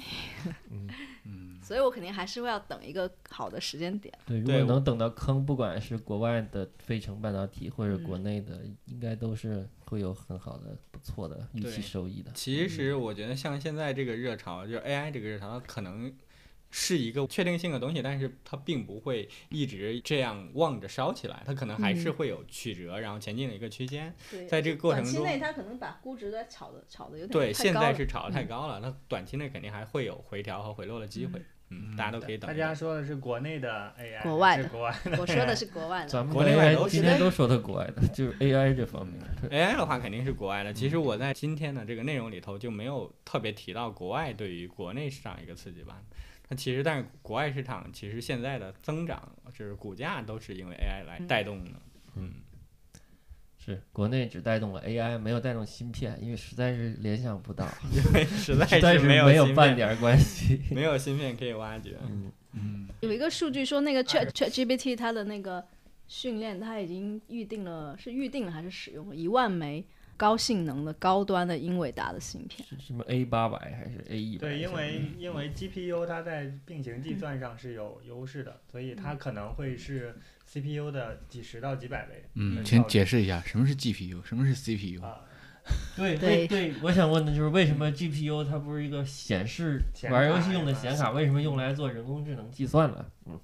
[0.70, 4.14] 嗯， 所以我肯定还是会要等一个好的时间点。
[4.26, 12.32] 对，如果能等到坑，不管是国外的费城半导体或者国嗯内的，应该都是会有很好的、不错的预期收益的。
[12.34, 16.14] 其实我觉得像现在这个热潮，就是 AI 这个热潮，它可能
[16.72, 24.14] 是一个确定性的东西，但是它并不会一直这样旺着烧起来，它可能还是嗯会有曲折，然后前进的一个区间。
[24.32, 31.42] 对，在这个过程中短期内它可能把估值在炒的炒的有点对，现在是炒得太嗯高了，它短期内肯定还会有回调和回落的机会。
[31.74, 32.54] 嗯，大家都可以等大。
[32.54, 36.10] 家说的是国内的 AI，国外的国外 我说的是国外的。
[36.10, 36.86] 咱们国内外都
[37.18, 39.18] 都 说的国外的，就是 AI 这方面。
[39.50, 40.74] AI 的话肯定是国外的。
[40.74, 46.02] 其实我在今天的这个内容里头就没有特别提到国外对于国内市场一个刺激吧。
[46.52, 51.72] 那其实，但是国外市场其实现在的增长，就是股价都是因为 AI 来嗯带动的。
[52.18, 52.34] 嗯，
[53.58, 60.62] 是国内只带动了 AI，没有带动芯片，因为实在是联想不到，因为 实在是没没有，半点儿关系。
[60.76, 61.98] 没有芯片可以挖掘。
[62.52, 65.66] 嗯，有一个数据说，那个 Chat Chat GPT 它的那个
[66.10, 69.86] 训练，它已经预定了，是预定了还是使用了一万枚
[70.22, 72.64] 高性能的高端的英伟达的芯片？
[72.70, 74.48] 是什么 A 八百还是 A 一百？
[74.48, 80.16] 对，因为因为 GPU 它在并行计算上是有优势的，所以它可能会是
[80.46, 82.24] CPU 的几十到几百倍。
[82.36, 85.04] 嗯，很请解释一下什么是 GPU，什么是 CPU？
[85.04, 85.22] 啊，
[85.98, 93.12] 对对对，我想问的就是为什么 GPU 它不是一个显示玩游戏用的显卡，为什么用来做人工智能计算了？
[93.26, 93.40] 嗯，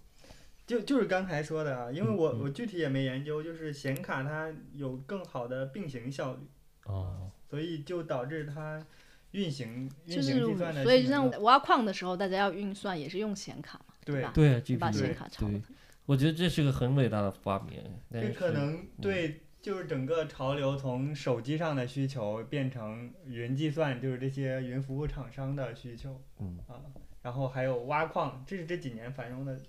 [0.67, 6.41] 就就是刚才说的啊，因为我我具体也没研究，就是显卡它有更好的并行效率，
[6.87, 8.83] 哦，所以就导致它
[9.31, 14.21] 运行运就是行计算的所以就像挖矿的时候，大家要运算也是用显卡嘛，对。
[14.21, 14.33] 吧？
[14.79, 15.55] 把显卡抄对。
[15.57, 15.61] 了，
[16.05, 26.57] 我觉得这是个很伟大的发明，但是这可能对，就是整个潮流从手机上的需求变成云计算，就是这些云服务厂商的需求嗯。
[26.67, 26.79] 啊，
[27.21, 29.59] 然后还有挖矿，这是这几年繁荣的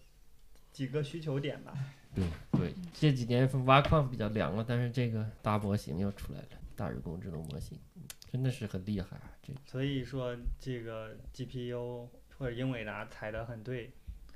[0.71, 1.75] 几个需求点吧。
[2.15, 6.47] 对对，这几年挖矿比较凉了，但是这个大模型又出来了，
[6.79, 9.33] 大人工智能模型，嗯真的是很厉害啊！
[9.43, 12.07] 这所以说这个 GPU
[12.39, 13.91] 或者英伟达踩得很对，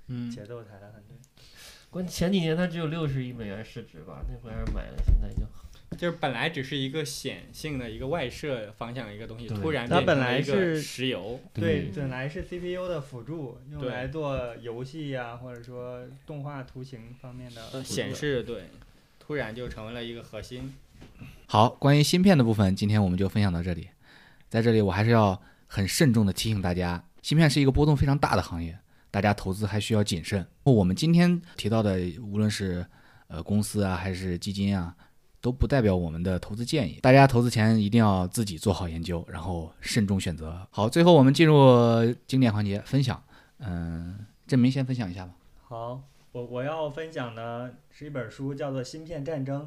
[0.08, 1.16] 嗯，节奏踩得很对。
[1.88, 5.46] 关前几年它只有六十亿美元市值吧，那会儿买了，现在就
[5.98, 11.38] 就是本来只是一个显性的一个外设方向的一个东西，突然它本来是石油。
[11.52, 18.12] 对本来是 CPU 的辅助，用来做游戏呀、或者说动画图形方面的显。
[18.14, 18.70] 示对，
[19.18, 20.74] 突然就成为了一个核心。
[21.52, 23.90] 好，关于芯片的部分，今天我们就分享到这里。
[24.48, 28.78] 在这里，我还是要很慎重的提醒大家，芯片是一个波动非常大的行业，
[29.10, 30.46] 大家投资还需要谨慎。
[30.62, 32.86] 我们今天提到的，无论是
[33.28, 34.96] 呃公司啊，还是基金啊，
[35.42, 36.98] 都不代表我们的投资建议。
[37.02, 40.66] 大家投资前一定要自己做好研究，然后慎重选择。
[40.70, 41.54] 好，最后我们进入
[42.26, 43.22] 经典环节分享。
[43.58, 45.34] 嗯、振明先分享一下吧。
[45.64, 46.00] 好，
[46.32, 49.64] 我我要分享的是一本书，叫做《芯片战争》。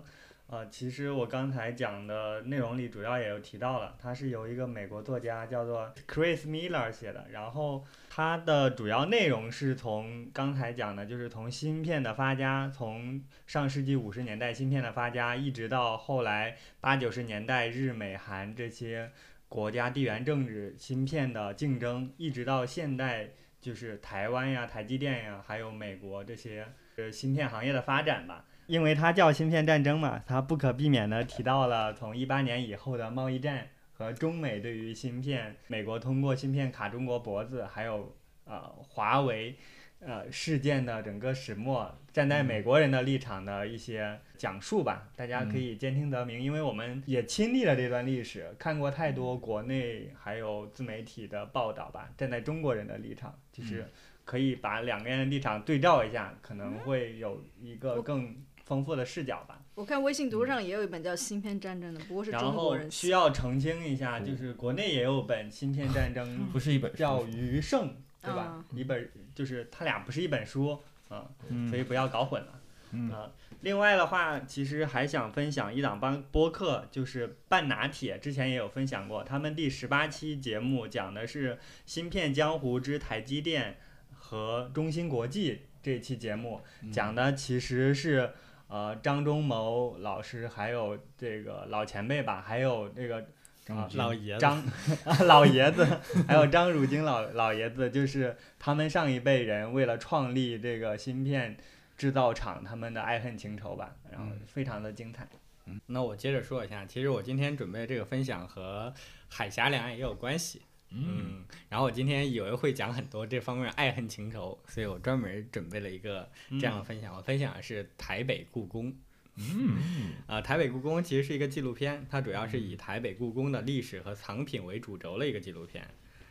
[0.48, 19.12] 呃，其实我刚才讲的内容里主要也有提到了，它是由一个美国作家叫做 Chris Miller 写的，然后它的主要内容是从刚才讲的，就是从芯片的发家，从上世纪五十年代芯片的发家，一直到后来八九十年代日美韩这些
[19.50, 26.68] 国家地缘政治芯片的竞争，一直到现代就是台湾呀、台积电呀，还有美国这些
[26.98, 28.46] 呃芯片行业的发展吧。
[28.68, 39.56] 因为它叫芯片战争嘛，它不可避免的提到了从一八年以后的贸易战和中美对于芯片，美国通过芯片卡中国脖子，还有呃华为
[40.00, 53.88] 呃事件的整个始末，站在美国人的立场的一些讲述吧，大家可以兼听则明，因为我们也亲历了这段历史，看过太多国内还有自媒体的报道吧，站在中国人的立场，就是
[54.26, 58.36] 可以把两边的立场对照一下，可能会有一个更
[58.66, 59.62] 丰富的视角吧。
[59.76, 67.90] 我看微信读上也有一本叫《芯片战争》的，不过是中国人写需要澄清一下，就是国内也有本《芯片战争 》，不是一本叫《余胜》，
[68.22, 68.66] 对吧啊？
[68.74, 72.62] 一本就是它俩不是一本书啊，嗯所以不要搞混了。
[72.92, 73.30] 嗯啊，
[73.62, 81.56] 另外的话，其实还想分享一档帮播客，就是半拿铁，之前也有分享过，他们第十八期节目讲的是
[81.86, 83.78] 《芯片江湖之台积电
[84.14, 85.52] 和中芯国际》
[85.84, 86.62] 这一期节目，
[86.94, 88.32] 讲的其实是
[88.68, 93.26] 呃张忠谋老师，还有这个老前辈吧，还有这个
[93.68, 94.64] 啊老爷子张
[95.26, 95.86] 老爷子，
[96.28, 101.58] 还有张汝京老老爷子，就是他们上一辈人为了创立这个芯片
[101.98, 105.28] 制造厂，他们的爱恨情仇吧，然后非常的精彩。
[105.68, 108.94] 嗯那我接着说一下，其实我今天准备这个分享和
[109.30, 110.62] 海峡两岸也有关系。
[110.98, 117.14] 嗯，然后我今天以为会讲很多这方面爱恨情仇，所以我专门准备了一个这样的分享。
[117.14, 118.96] 我分享的是台北故宫。
[119.36, 125.86] 嗯， 啊，台北故宫其实是一个纪录片，它主要是以台北故宫的历史和藏品为主轴的一个纪录片。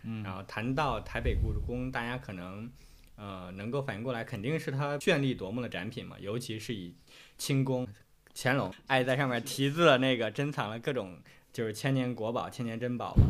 [0.05, 2.71] 嗯，然后谈到台北故宫，大家可能
[3.17, 6.95] 呃能够反应过来，肯定是它绚丽夺目的展品嘛，尤其是以
[7.37, 7.87] 清宫
[8.35, 11.19] 乾隆爱在上面题字的那个珍藏了各种
[11.53, 13.25] 就是千年国宝、千年珍宝嘛。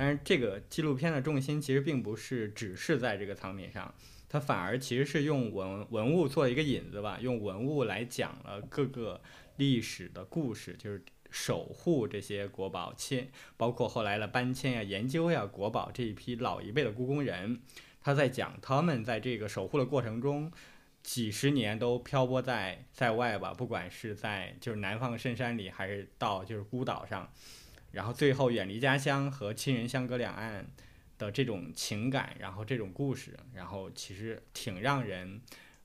[0.00, 3.94] 但是这个纪录片的重心其实并不是只是在这个藏品上，
[4.30, 9.20] 它反而其实是用文文物做一个引子吧，用文物来讲了各个
[9.58, 17.60] 历史的故事，就是守护这些国宝，迁包括后来的搬迁呀、研究呀国宝这一批老一辈的故宫人，
[18.00, 20.50] 他在讲他们在这个守护的过程中。
[21.02, 27.32] 几十年都漂泊在在外吧，不管是在就是南方的深山里，还是到就是孤岛上，
[27.92, 30.66] 然后最后远离家乡和亲人相隔两岸
[31.18, 35.40] 的这种情感，然后这种故事，然后其实挺让人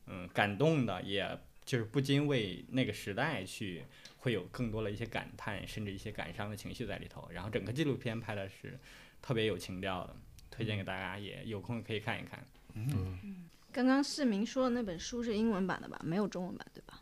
[0.07, 3.83] 嗯感动的，也就是不禁为那个时代去
[4.19, 7.27] 会有更多的一些感叹，甚至一些感伤的情绪在里头。
[7.31, 8.79] 然后整个纪录片拍的是
[9.21, 10.15] 特别有情调的，
[10.51, 12.45] 推荐给大家，也有空可以看一看。
[12.75, 15.99] 嗯刚刚市民说的那本书是英文版的吧？
[16.03, 17.01] 没有中文版对吧？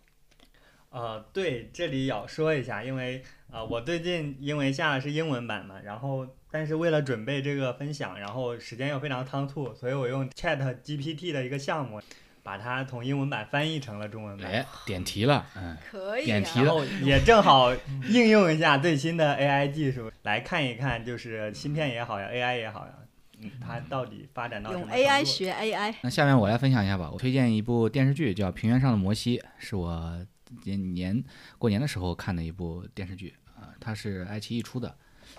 [0.93, 11.99] 呃，对，这里要说一下，因为呃，我最近因为下的是英文版嘛，然后但是为了准备这个分享，然后时间又非常仓促，所以我用 Chat GPT 的一个项目，
[12.43, 16.25] 把它从英文版翻译成了中文版，哎，点题了，嗯，可以、啊。
[16.25, 17.73] 点题了然后也正好
[18.07, 22.93] 应用一下最新的 AI 技术，来看一看，就是芯片也好呀，AI 也好呀，
[23.39, 27.09] 嗯，它到底发展到什用 AI 学 AI，那下面我来分享一下吧。
[27.11, 30.23] 我推荐一部电视剧，叫《平原上的摩西》，是我
[30.63, 31.23] 年年
[31.57, 34.95] 过年的时候看的一部电视剧啊、它是爱奇艺出的。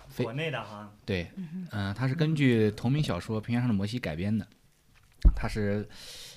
[0.09, 1.31] 非国内的哈，对，
[1.71, 4.47] 嗯、它是根据同名小说《平原上的摩西》改编的，
[5.37, 5.87] 它是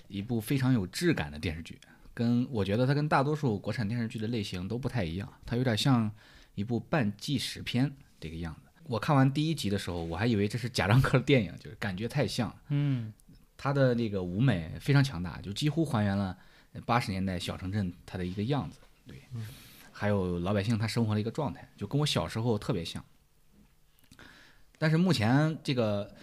[0.08, 1.80] 一部非常有质感的电视剧，
[2.14, 6.12] 跟我觉得它跟大多数国产电视剧的类型都不太一样，它有点像
[6.56, 8.70] 一部半纪实片这个样子。
[8.84, 12.54] 我看完第一集的时候，我还以为这是贾樟柯的电影，就是感觉太像。
[12.70, 13.14] 嗯，
[13.56, 16.38] 它的那个舞美非常强大，就几乎还原了
[16.86, 18.80] 八十年代小城镇它的一个样子。
[19.08, 19.16] 对，
[19.92, 23.04] 还有老百姓他生活的一个状态，就跟我小时候特别像。
[24.78, 26.14] 但是目前这个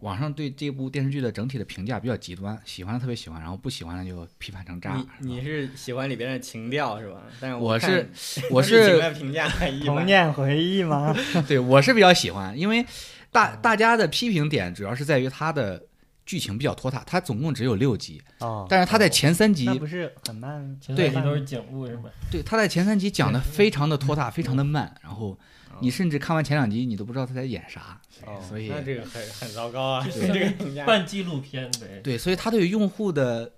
[0.00, 4.96] 网上对这部电视剧的整体的评价比较极端，喜欢的特别喜欢，然后不喜欢的就批判成渣。
[5.20, 7.22] 你你是喜欢里边的情调是吧？
[7.38, 9.48] 但是我看是我是 评价。
[9.84, 11.14] 童年回忆吗？
[11.46, 12.84] 对我是比较喜欢，因为
[13.30, 15.86] 大大家的批评点主要是在于它的
[16.30, 20.78] 剧情比较拖沓，它总共只有六集，哦，但是它在前三集那不是很慢？
[20.94, 22.08] 对前三集都是景物是吧？
[22.30, 25.36] 对，它在前三集讲的非常的拖沓，非常的慢，然后
[25.80, 28.00] 你甚至看完前两集，你都不知道他在演啥。
[28.24, 30.84] 哦，所以那这个很很糟糕啊，就 是这个。
[30.84, 33.50] 半纪录片呗，对，所以他对用户的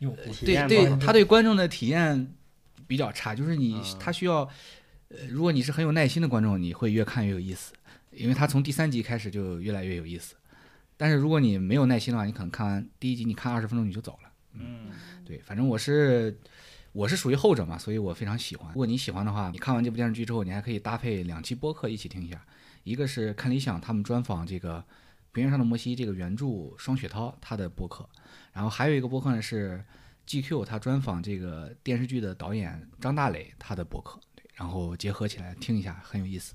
[0.00, 2.30] 用户体验对对吗他对观众的体验
[2.86, 4.40] 比较差，就是你嗯他需要，
[5.08, 7.72] 呃，如果你是很有耐心的观众，你会越看越有意思，
[8.12, 10.34] 因为他从第三集开始就越来越有意思。
[10.98, 14.30] 但是如果你没有耐心的话，你可能看完第一集，你看二十分钟你就走了。
[14.52, 14.90] 嗯，
[15.24, 16.36] 对，反正我是
[16.92, 18.68] 我是属于后者嘛，所以我非常喜欢。
[18.72, 22.44] 如果你喜欢的话，你看完这部电视剧之后，你还可以搭配两期播客一起听一下。
[22.82, 24.78] 一个是看理想他们专访这个
[25.32, 26.46] 《平原上的摩西》这个原著
[26.76, 28.08] 双雪涛他的播客，
[28.52, 29.84] 然后还有一个播客呢是
[30.26, 36.54] GQ 他专访这个电视剧的导演张大磊他的播客，对，然后结合起来听一下，很有意思。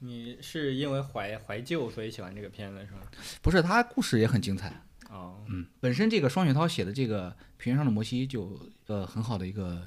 [0.00, 3.10] 你是因为怀怀旧所以喜欢这个片子是吧？
[3.42, 4.82] 不是，他故事也很精彩。
[5.10, 9.82] 哦，嗯，本身这个双雪涛写的这个《平原上的摩西》就呃很好的一个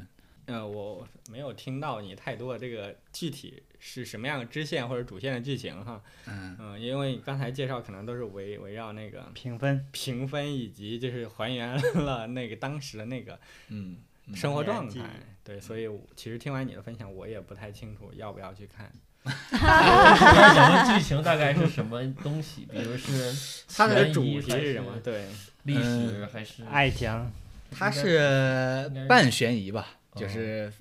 [0.47, 6.01] 呃，我没有听到你太多的这个具体是什么样的支线或者主线的剧情哈。
[6.25, 13.39] 嗯嗯，因为你刚才介绍可能都是围围绕那个评分评分以及就是还原了那个当时的那个
[13.69, 13.97] 嗯
[14.33, 15.07] 生活状态。
[15.43, 18.91] 对，所以其实听完你的分享，我也不太清楚要不要去看。
[19.51, 22.65] 他讲的剧情大概是什么东西？
[22.71, 23.31] 比如是
[23.67, 24.99] 它的主题是什么？
[25.03, 25.27] 对，
[25.63, 27.31] 历史还是爱情，
[27.69, 30.73] 它是半悬疑吧，就哦是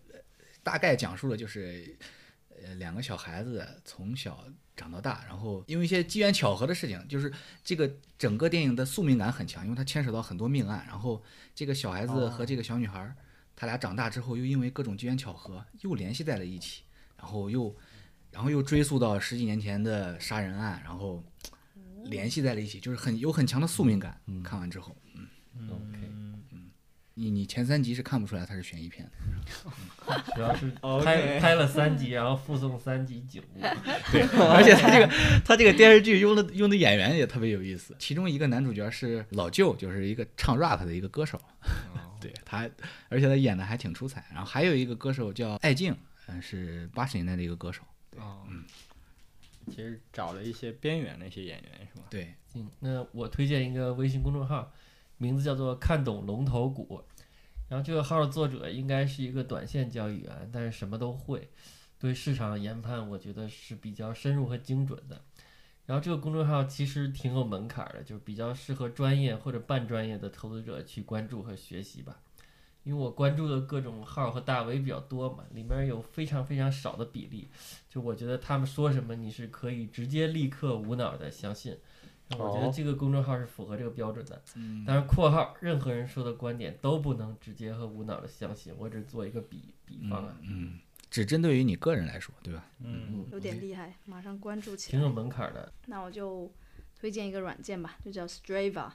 [0.62, 1.96] 大概讲述了就是
[2.64, 4.42] 呃两个小孩子从小
[4.74, 7.30] 长到大，然后因为一些机缘巧合的事情，就是
[7.62, 11.22] 这个整个电影的宿命感很强，因为它牵扯到很多命案，然后
[11.54, 13.14] 这个小孩子和这个小女孩儿，
[13.54, 16.84] 他俩长大之后又因为各种机缘巧合又联系在了一起，
[17.18, 17.76] 然后又
[18.32, 21.22] 然后又追溯到十几年前的杀人案，然后
[22.04, 24.20] 联系在了一起，就是很有很强的宿命感。
[24.26, 24.96] 嗯看完之后。
[25.56, 25.98] 嗯 OK，
[26.52, 26.70] 嗯
[27.14, 30.70] 你你前三集是看不出来它是悬疑片的，主要是
[31.04, 33.60] 拍拍了三集，然后附送三集景物。
[34.10, 35.06] 对，而且他这个
[35.44, 41.36] 他这个电视剧用的用的演员也特别有意思，其中一个男主角是老舅，就是一个唱 rap 的一个歌手，
[41.94, 42.66] 哦对他，
[43.10, 44.24] 而且他演的还挺出彩。
[44.30, 45.94] 然后还有一个歌手叫艾静，
[46.26, 47.82] 嗯，是八十年代的一个歌手，
[48.20, 48.46] 哦，
[49.66, 52.06] 其实找了一些边缘的一些演员是吧？
[52.10, 54.72] 对，嗯，那我推荐一个微信公众号，
[55.18, 57.02] 名字叫做“看懂龙头股”。
[57.68, 61.48] 然后这个号的作者应该是一个短线交易员，但是什么都会，
[62.00, 65.22] 对市场研判我觉得是比较深入和精准的。
[65.86, 72.20] 然后这个公众号其实挺有门槛的，就是比较适合专业或者半专业的投资者去关注和学习吧。
[72.84, 77.48] 因为我关注的各种号和大 V 比较多嘛，里面有非常非常少的比例，
[77.88, 81.76] 就我觉得他们说什么你是可以直接立刻无脑的相信。
[82.38, 84.40] 我觉得哦这个公众号是符合这个标准的。
[84.54, 90.78] 嗯当然，括号任何人说的观点都不能直接和无脑的相信，我只做一个比比方啊，嗯，
[91.10, 92.64] 只针对于你个人来说，对吧？
[92.78, 95.12] 嗯，嗯，有点厉害，马上关注起来挺有来。
[95.12, 95.72] 门槛儿的。
[95.86, 96.48] 那我就
[96.94, 98.90] 推荐一个软件吧，就叫 Strava，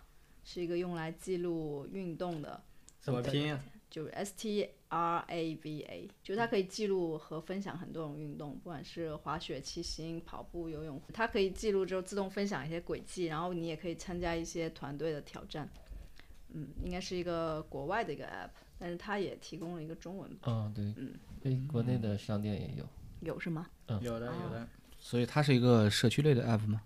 [0.46, 2.64] 是一个用来记录运动的，
[3.02, 3.60] 怎么拼啊？
[3.90, 15.70] 就是 S T R A V A，就是它可以记录和分享很多种运动，不管是滑雪、骑行、跑步、游泳，它可以记录之后自动分享一些轨迹，然后你也可以参加一些团队的挑战。
[16.54, 22.86] 嗯，应该是一个国外的一个 app，但是它也提供了一个中文版，啊，对嗯，对，国内的商店也有。
[23.22, 23.68] 有是吗？
[23.88, 24.68] 嗯有的有的。
[24.98, 26.82] 所以它是一个社区类的 app 吗？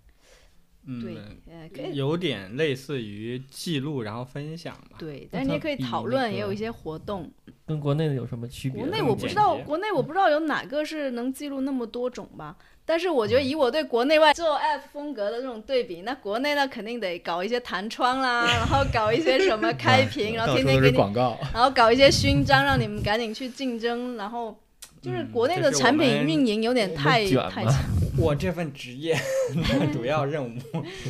[1.02, 4.98] 对嗯，，呃，可以有点类似于记录然后分享吧。
[4.98, 7.30] 对，但是你也可以讨论，也有一些活动。
[7.66, 8.82] 跟国内的有什么区别？
[8.82, 12.56] 国内我不知道，国内我不知道有哪个是能记录那么多种吧。
[12.86, 21.38] 但是我觉得嗯以我对国内外做 app 风格的这种对比，那国内那肯定得搞一些弹窗啦，然后搞一些什么开屏， 然后天天给你，广告。
[21.54, 24.58] 然后搞一些勋章，让你们赶紧去竞争，然后
[25.02, 27.74] 就是嗯国内的产品运营有点太太强。
[28.18, 29.16] 我这份职业
[29.80, 30.60] 的主要任务，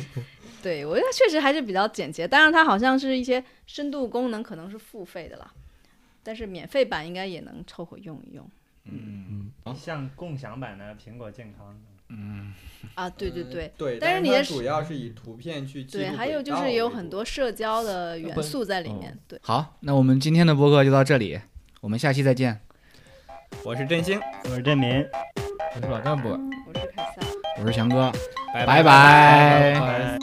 [0.62, 2.28] 对，我觉得确实还是比较简洁。
[2.28, 5.52] 当然，它好像是一些深度功能可能是付费的啦，
[6.22, 8.48] 但是免费版应该也能凑合用一用。
[8.84, 11.76] 嗯，像共享版的苹果健康，
[12.08, 12.54] 嗯
[12.94, 19.18] 啊，对对对，对，但是你的主要是以图片去记录对，还有就是有很多社交的元素在里哦面。
[19.26, 21.40] 对，好，那我们今天的播客就到这里，
[21.80, 22.60] 我们下期再见。
[23.62, 25.06] 我是振兴，我是振民，
[25.74, 26.30] 我是老干部。
[26.30, 27.26] 我是凯撒。
[27.60, 28.10] 我是翔哥，
[28.54, 28.66] 拜拜。
[28.66, 29.74] 拜拜。
[29.74, 30.18] 拜拜